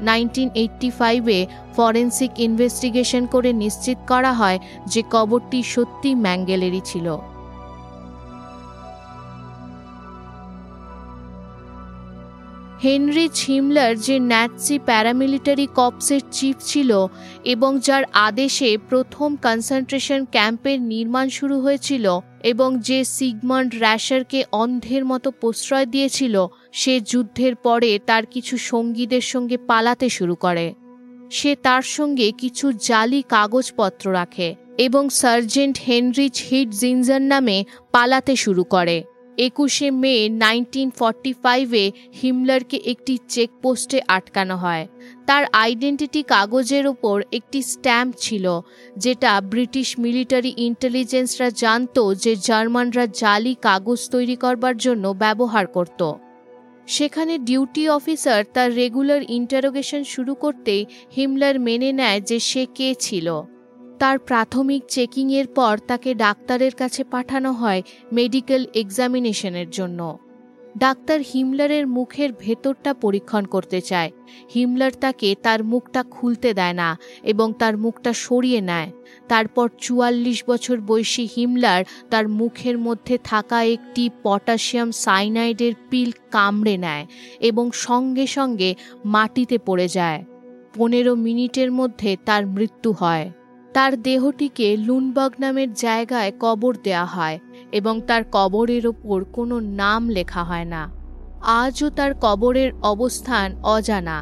[0.00, 1.46] নাইনটিন এইট্টি ফাইভে
[1.76, 7.16] ফরেন্সিক ইনভেস্টিগেশন করে নিশ্চিত করা হয় যে কবরটি সত্যি ম্যাঙ্গেলেরই ছিল।
[12.84, 17.06] হেনরি ছিমলার যে ন্যাটসি প্যারামিলিটারি কপসের চিফ ছিল
[17.44, 25.30] এবং যার আদেশে প্রথম কনসেন্ট্রেশন ক্যাম্পের নির্মাণ শুরু হয়েছিল এবং যে সিগমন্ড র্যাশারকে অন্ধের মতো
[25.30, 30.74] প্রশ্রয় দিয়েছিল, সে যুদ্ধের পরে তার কিছু সঙ্গীদের সঙ্গে পালাতে শুরু করে।
[31.30, 38.64] সে তার সঙ্গে কিছু জালি কাগজপত্র রাখে এবং সার্জেন্ট হেনরিচ হিট জিনজার নামে পালাতে শুরু
[38.64, 38.96] করে।
[39.38, 41.90] একুশে মে নাইনটিন ফর্টি ফাইভে
[42.22, 44.88] হিমলারকে একটি চেকপোস্টে আটকানো হয়।
[45.26, 48.60] তার আইডেন্টিটি কাগজের ওপর একটি স্ট্যাম্প ছিল,
[48.96, 56.12] যেটা ব্রিটিশ মিলিটারি ইন্টেলিজেন্সরা জানত যে জার্মানরা জালি কাগজ তৈরি করবার জন্য ব্যবহার করত।
[56.86, 63.42] সেখানে ডিউটি অফিসার তার রেগুলার ইন্টারোগেশন শুরু করতেই হিমলার মেনে নেয় যে সে কে ছিল।
[64.02, 67.82] তার প্রাথমিক চেকিংয়ের পর তাকে ডাক্তারের কাছে পাঠানো হয়
[68.12, 70.18] মেডিকেল এক্সামিনেশনের জন্য।
[70.78, 74.10] ডাক্তার হিমলারের মুখের ভেতরটা পরীক্ষণ করতে চায়।
[74.54, 78.90] হিমলার তাকে তার মুখটা খুলতে দেয় না এবং তার মুখটা সরিয়ে নেয়।
[79.28, 87.06] তারপর চুয়াল্লিশ বছর বয়সী হিমলার তার মুখের মধ্যে থাকা একটি পটাশিয়াম সাইনাইডের পিল কামড়ে নেয়
[87.40, 88.74] এবং সঙ্গে সঙ্গে
[89.04, 90.24] মাটিতে পড়ে যায়।
[90.74, 93.30] পনেরো মিনিটের মধ্যে তার মৃত্যু হয়।
[93.74, 97.38] তার দেহটিকে লুনবগ নামের জায়গায় কবর দেয়া হয়
[97.72, 100.82] এবং তার কবরের ওপর কোনো নাম লেখা হয় না।
[101.42, 104.18] আজও তার কবরের অবস্থান অজানা।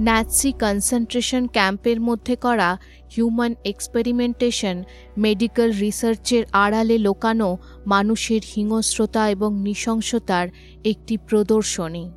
[0.00, 2.78] ন্যাটসি কনসেন্ট্রেশন ক্যাম্পের মধ্যে করা
[3.16, 4.84] হিউম্যান এক্সপেরিমেন্টেশন
[5.18, 7.56] মেডিকেল রিসার্চের আড়ালে লোকানো
[7.86, 10.48] মানুষের হিংস্রতা এবং নৃশংসতার
[10.84, 12.10] একটি প্রদর্শনী।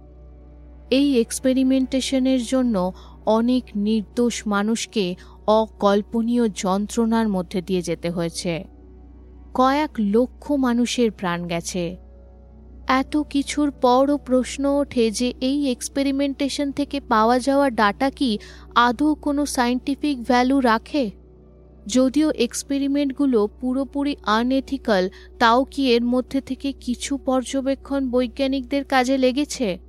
[0.89, 2.93] এই এক্সপেরিমেন্টেশনের জন্য
[3.25, 5.15] অনেক নির্দোষ মানুষকে
[5.47, 8.63] অকল্পনীয় যন্ত্রণার মধ্যে দিয়ে যেতে হয়েছে।
[9.53, 12.06] কয়েক লক্ষ মানুষের প্রাণ গেছে।
[12.87, 18.37] এত কিছুর পরও প্রশ্ন ওঠে যে এই এক্সপেরিমেন্টেশন থেকে পাওয়া যাওয়া ডাটা কি
[18.75, 21.11] আদৌ কোনো সাইন্টিফিক ভ্যালু রাখে?
[21.85, 25.09] যদিও এক্সপেরিমেন্টগুলো পুরোপুরি আনএথিক্যাল
[25.39, 29.79] তাও কি এর মধ্যে থেকে কিছু পর্যবেক্ষণ বৈজ্ঞানিকদের কাজে লেগেছে?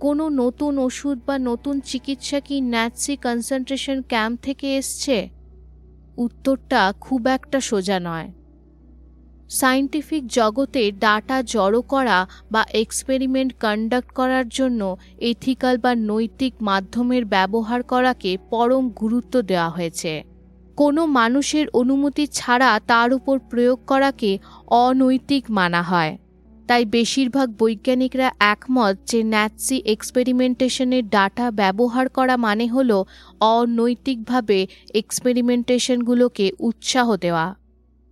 [0.00, 5.28] কোনো নতুন ওষুধ বা নতুন চিকিৎসা কি ন্যাটসি কনসেন্ট্রেশন ক্যাম্প থেকে এসছে?
[6.16, 8.32] উত্তরটা খুব একটা সোজা নয়।
[9.58, 12.18] সায়েন্টিফিক জগতে ডাটা জড়ো করা
[12.50, 20.24] বা এক্সপেরিমেন্ট কন্ডাক্ট করার জন্য এথিক্যাল বা নৈতিক মাধ্যমের ব্যবহার করাকে পরম গুরুত্ব দেওয়া হয়েছে।
[20.76, 26.18] কোনো মানুষের অনুমতি ছাড়া তার উপর প্রয়োগ করাকে অনৈতিক মানা হয়।
[26.68, 32.90] তাই বেশিরভাগ বৈজ্ঞানিকরা একমত যে ন্যাটসি এক্সপেরিমেন্টেশনের ডাটা ব্যবহার করা মানে হল
[33.40, 37.61] অনৈতিকভাবে এক্সপেরিমেন্টেশনগুলোকে উৎসাহ দেওয়া।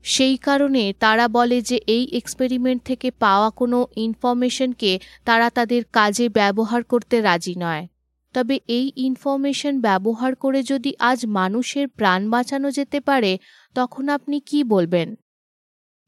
[0.04, 6.84] সেই কারণে তারা বলে যে এই এক্সপেরিমেন্ট থেকে পাওয়া কোনো ইনফরমেশনকে তারা তাদের কাজে ব্যবহার
[6.84, 7.88] করতে রাজি নয়।
[8.34, 13.38] তবে এই ইনফরমেশন ব্যবহার করে যদি আজ মানুষের প্রাণ বাঁচানো যেতে পারে,
[13.74, 15.14] তখন আপনি কি বলবেন?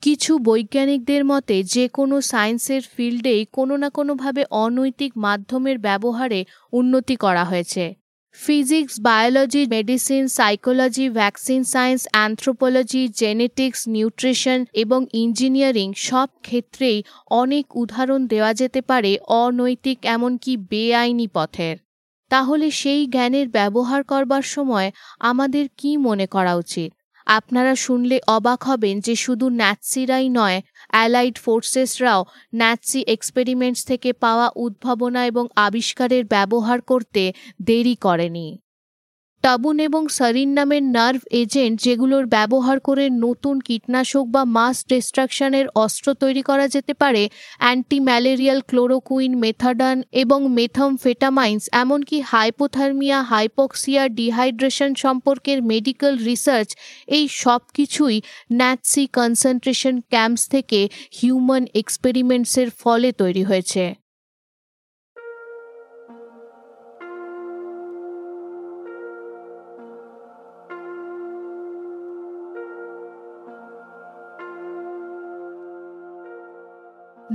[0.00, 7.44] কিছু বৈজ্ঞানিকদের মতে, যে কোনো সায়েন্সের ফিল্ডেই কোনো না কোনোভাবে অনৈতিক মাধ্যমের ব্যবহারে উন্নতি করা
[7.44, 8.01] হয়েছে।
[8.34, 16.98] Physics biology medicine psychology vaccine science anthropology genetics nutrition এবং ইঞ্জিনিয়ারিং সব ক্ষেত্রেই
[17.30, 19.12] অনেক উদাহরণ দেওয়া যেতে পারে
[19.42, 21.76] অনৈতিক এমনকি বেআইনি পথের।
[22.30, 24.88] তাহলে সেই জ্ঞানের ব্যবহার করবার সময়
[25.20, 26.90] আমাদের কি মনে করা উচিত?
[27.38, 30.58] আপনারা শুনলে অবাক হবেন যে শুধু ন্যাটসিরাই নয়,
[30.90, 32.20] অ্যালাইড ফোর্সেসরাও
[32.54, 37.22] ন্যাটসি এক্সপেরিমেন্টস থেকে পাওয়া উদ্ভাবনা এবং আবিষ্কারের ব্যবহার করতে
[37.62, 38.46] দেরি করেনি।
[39.42, 46.06] টাবুন এবং সারিন নামের নার্ভ এজেন্ট যেগুলোর ব্যবহার করে নতুন কীটনাশক বা মাস ডিস্ট্রাকশনের অস্ত্র
[46.14, 47.22] তৈরি করা যেতে পারে
[47.58, 56.68] অ্যান্টি ম্যালেরিয়াল ক্লোরোকুইন, মেথাডান এবং মেথমফেটামাইন্স, এমনকি হাইপোথার্মিয়া, হাইপক্সিয়া, ডিহাইড্রেশন সম্পর্কের মেডিকেল রিসার্চ,
[57.16, 58.16] এই সব কিছুই
[58.52, 60.80] ন্যাটসি কনসেন্ট্রেশন ক্যাম্পস থেকে
[61.18, 63.84] হিউম্যান এক্সপেরিমেন্টসের ফলে তৈরি হয়েছে।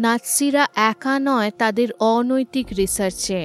[0.03, 3.41] নাৎসিরা একা নয়, তাদের অনৈতিক রিসার্চে।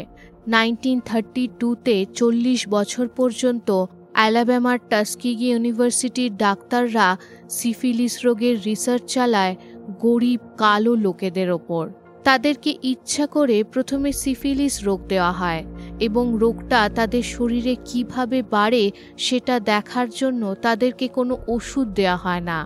[0.46, 3.68] নাইনটিন থার্টি টুতে চল্লিশ বছর পর্যন্ত
[4.12, 7.08] অ্যালাবামার টাস্কিগি ইউনিভার্সিটির ডাক্তাররা
[7.50, 9.54] সিফিলিস রোগের রিসার্চ চালায়
[10.00, 11.84] গরিব কালো লোকেদের ওপর।
[12.24, 15.62] তাদেরকে ইচ্ছা করে প্রথমে সিফিলিস রোগ দেওয়া হয়
[16.00, 18.84] এবং রোগটা তাদের শরীরে কীভাবে বাড়ে
[19.16, 22.58] সেটা দেখার জন্য তাদেরকে কোনো ওষুধ দেওয়া হয় না।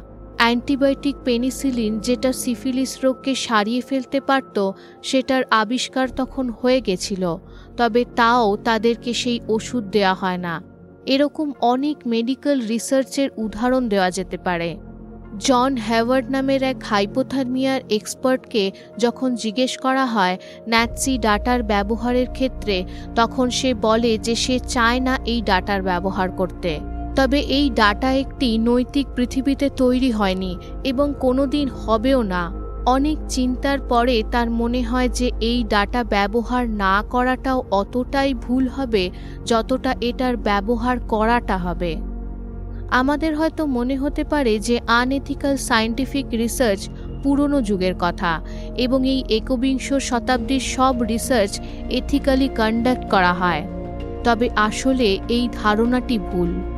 [0.46, 4.56] অ্যান্টিবায়োটিক পেনিসিলিন যেটা সিফিলিস রোগকে সারিয়ে ফেলতে পারত,
[5.02, 7.36] সেটার আবিষ্কার তখন হয়ে গেছিল,
[7.76, 10.62] তবে তাও তাদেরকে সেই ওষুধ দেওয়া হয় না।
[11.06, 14.76] এরকম অনেক মেডিকেল রিসার্চের উদাহরণ দেওয়া যেতে পারে।
[15.38, 18.64] জন হ্যাওয়ার্ড নামের এক হাইপোথার্মিয়ার এক্সপার্টকে
[18.98, 20.36] যখন জিজ্ঞেস করা হয়
[20.68, 22.84] ন্যাটসি ডাটার ব্যবহারের ক্ষেত্রে,
[23.14, 28.58] তখন সে বলে যে সে চায় না এই ডাটার ব্যবহার করতে। তবে এই ডাটা একটি
[28.58, 30.52] নৈতিক পৃথিবীতে তৈরি হয়নি
[30.84, 32.42] এবং কোনো দিন হবেও না।
[32.86, 39.10] অনেক চিন্তার পরে তার মনে হয় যে এই ডাটা ব্যবহার না করাটাও অতটাই ভুল হবে
[39.44, 41.92] যতটা এটার ব্যবহার করাটা হবে।
[42.90, 46.80] আমাদের হয়তো মনে হতে পারে যে আনএথিক্যাল সায়েন্টিফিক রিসার্চ
[47.22, 48.32] পুরনো যুগের কথা
[48.76, 51.52] এবং এই একবিংশ শতাব্দীর সব রিসার্চ
[51.90, 53.62] এথিক্যালি কন্ডাক্ট করা হয়।
[54.24, 56.75] তবে আসলে এই ধারণাটি ভুল।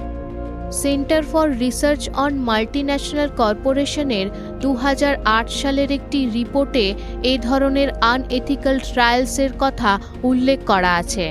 [0.71, 4.27] Centre for Research on Multinational কর্পোরেশনের
[4.61, 11.27] দু হাজার আট সালের একটি রিপোর্টে এ ধরনের আনএথিক্যাল ট্রায়ালসের কথা উল্লেখ করা আছে,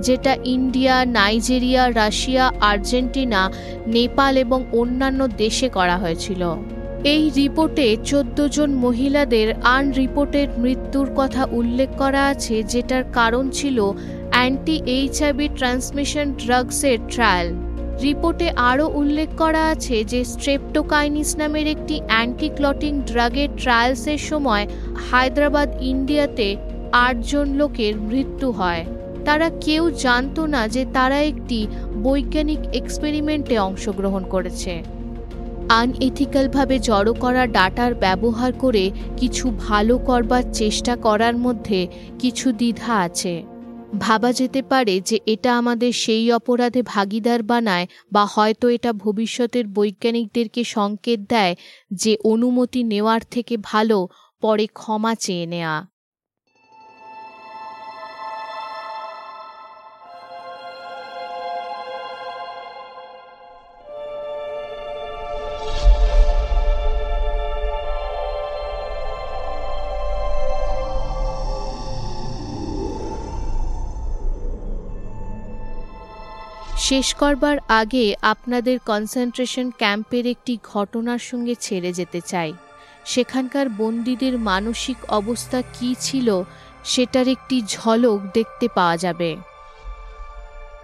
[0.00, 3.42] যেটা India, Nigeria, Russia, Argentina,
[3.86, 6.42] Nepal এবং অন্যান্য দেশে করা হয়েছিল।
[7.04, 13.78] এই রিপোর্টে চোদ্দ জন মহিলাদের আনরিপোর্টেড মৃত্যুর কথা উল্লেখ করা আছে, যেটার কারণ ছিল
[14.34, 17.48] অ্যান্টি এইচআইভি ট্রান্সমিশন ড্রাগসের ট্রায়াল
[18.00, 24.66] রিপোর্টে আরও উল্লেখ করা আছে যে স্ট্রেপ্টোকাইনিস নামের একটি অ্যান্টিক্লটিং ড্রাগের ট্রায়ালসের সময়
[25.10, 26.56] হায়দ্রাবাদ, ইন্ডিয়াতে
[26.92, 28.84] আটজন লোকের মৃত্যু হয়।
[29.24, 31.66] তারা কেউ জানতো না যে তারা একটি
[32.02, 34.82] বৈজ্ঞানিক এক্সপেরিমেন্টে অংশগ্রহণ করেছে।
[35.68, 41.86] আনএথিক্যালভাবে জড়ো করা ডাটার ব্যবহার করে কিছু ভালো করবার চেষ্টা করার মধ্যে
[42.18, 43.51] কিছু দ্বিধা আছে।
[43.98, 50.64] ভাবা যেতে পারে যে এটা আমাদের সেই অপরাধে ভাগিদার বানায় বা হয়তো এটা ভবিষ্যতের বৈজ্ঞানিকদেরকে
[50.64, 51.54] সংকেত দেয়
[51.90, 54.08] যে অনুমতি নেওয়ার থেকে ভালো,
[54.40, 55.91] পরে ক্ষমা চেয়ে নেওয়া
[76.92, 82.52] শেষ করবার আগে আপনাদের কনসেন্ট্রেশন ক্যাম্পের একটি ঘটনার সঙ্গে ছেড়ে যেতে চাই।
[83.04, 86.28] সেখানকার বন্দীদের মানসিক অবস্থা কি ছিল,
[86.84, 89.30] সেটার একটি ঝলক দেখতে পাওয়া যাবে।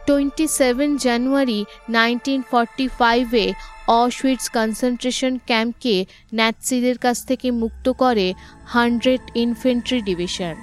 [0.07, 3.47] Twenty seven January nineteen forty ফাইভে
[3.89, 5.97] অশুইটস কনসেন্ট্রেশন ক্যাম্পকে
[6.35, 8.27] ন্যাটসিদের কাছ থেকে মুক্ত করে
[8.67, 10.55] হান্ড্রেড ইনফেন্ট্রি ডিভিশন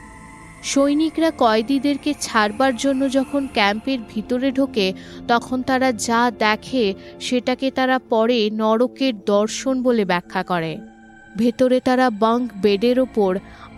[0.71, 4.87] সৈনিকরা কয়েদিদেরকে ছাড়বার জন্য যখন ক্যাম্পের ভিতরে ঢোকে,
[5.27, 6.85] তখন তারা যা দেখে
[7.19, 10.77] সেটাকে তারা পরে নরকের দর্শন বলে ব্যাখ্যা করে।
[11.37, 13.31] ভেতরে তারা বাঙ্ক বেডের ওপর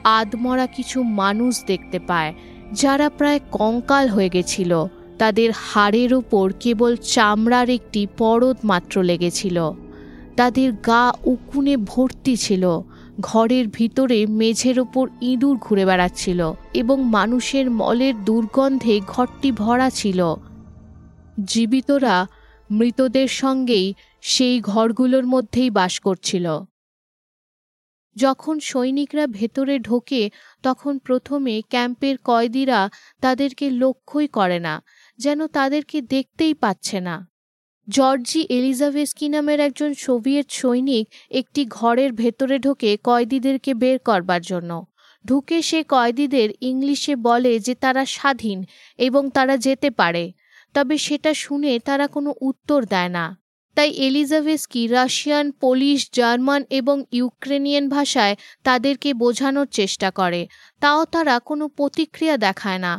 [0.03, 2.31] আদমরা কিছু মানুষ দেখতে পায়,
[2.73, 4.71] যারা প্রায় কঙ্কাল হয়ে গেছিল।
[5.17, 9.57] তাদের হাড়ের ওপর কেবল চামড়ার একটি পরদ মাত্র লেগেছিল।
[10.35, 12.63] তাদের গা উকুনে ভর্তি ছিল।
[13.19, 20.35] ঘরের ভিতরে মেঝের ওপর ইঁদুর ঘুরে বেড়াচ্ছিল এবং মানুষের মলের দুর্গন্ধে ঘরটি ভরা ছিল।
[21.43, 22.27] জীবিতরা
[22.71, 26.65] মৃতদের সঙ্গেই সেই ঘরগুলোর মধ্যেই বাস করছিল।
[28.15, 30.29] যখন সৈনিকরা ভেতরে ঢোকে,
[30.63, 32.89] তখন প্রথমে ক্যাম্পের কয়েদিরা
[33.21, 34.83] তাদেরকে লক্ষ্যই করে না,
[35.17, 37.36] যেন তাদেরকে দেখতেই পাচ্ছে না।
[37.89, 44.85] জর্জি এলিজাভেস্কি নামের একজন সোভিয়েত সৈনিক একটি ঘরের ভেতরে ঢোকে কয়েদিদেরকে বের করবার জন্য।
[45.25, 48.65] ঢুকে সে কয়েদিদের ইংলিশে বলে যে তারা স্বাধীন
[48.97, 50.31] এবং তারা যেতে পারে।
[50.73, 53.37] তবে সেটা শুনে তারা কোনো উত্তর দেয় না।
[53.75, 60.47] তাই এলিজাভেস্কি রাশিয়ান, পোলিশ, জার্মান এবং ইউক্রেনিয়ান ভাষায় তাদেরকে বোঝানোর চেষ্টা করে।
[60.79, 62.93] তাও তারা কোনো প্রতিক্রিয়া দেখায় না।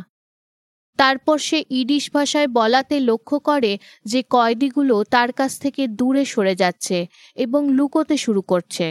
[0.99, 3.71] তারপর সে ইডিশ ভাষায় বলাতে লক্ষ্য করে
[4.05, 6.97] যে কয়েদিগুলো তার কাছ থেকে দূরে সরে যাচ্ছে
[7.35, 8.87] এবং লুকোতে শুরু করছে।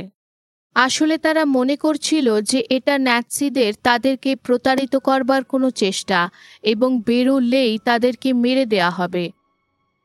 [0.77, 6.19] আসলে তারা মনে করছিল যে এটা ন্যাৎসিদের তাদেরকে প্রতারিত করবার কোনো চেষ্টা
[6.63, 9.25] এবং বেরোলেই তাদেরকে মেরে দেয়া হবে।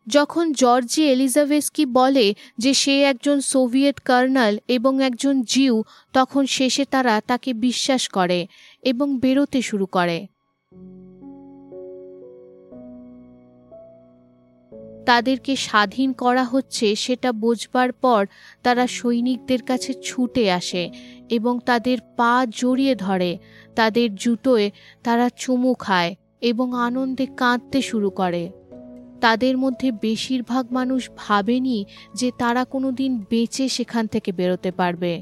[0.07, 2.27] যখন জর্জি এলিজাভেস্কি বলে
[2.57, 5.75] যে সে একজন সোভিয়েত কর্নাল এবং একজন জিউ,
[6.13, 8.39] তখন শেষে তারা তাকে বিশ্বাস করে
[8.83, 10.17] এবং বেরোতে শুরু করে।
[15.05, 18.25] তাদেরকে স্বাধীন করা হচ্ছে সেটা বোঝবার পর
[18.63, 20.91] তারা সৈনিকদের কাছে ছুটে আসে
[21.29, 23.37] এবং তাদের পা জড়িয়ে ধরে।
[23.75, 24.71] তাদের জুতোয়
[25.03, 28.51] তারা চুমু খায় এবং আনন্দে কাঁদতে শুরু করে।
[29.21, 35.21] তাদের মধ্যে বেশিরভাগ মানুষ ভাবেনি যে তারা কোনো দিন বেঁচে সেখান থেকে বেরোতে পারবে।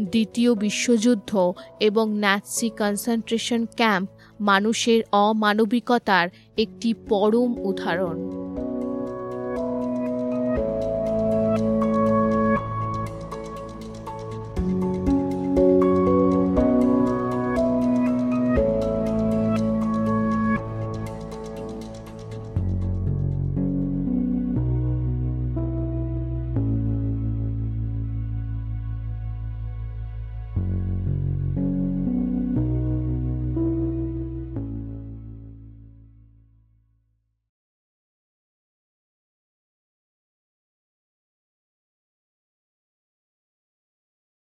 [0.00, 4.08] দ্বিতীয় বিশ্বযুদ্ধ এবং ন্যাৎসি কনসেন্ট্রেশন ক্যাম্প
[4.40, 8.48] মানুষের অমানবিকতার একটি পরম উদাহরণ।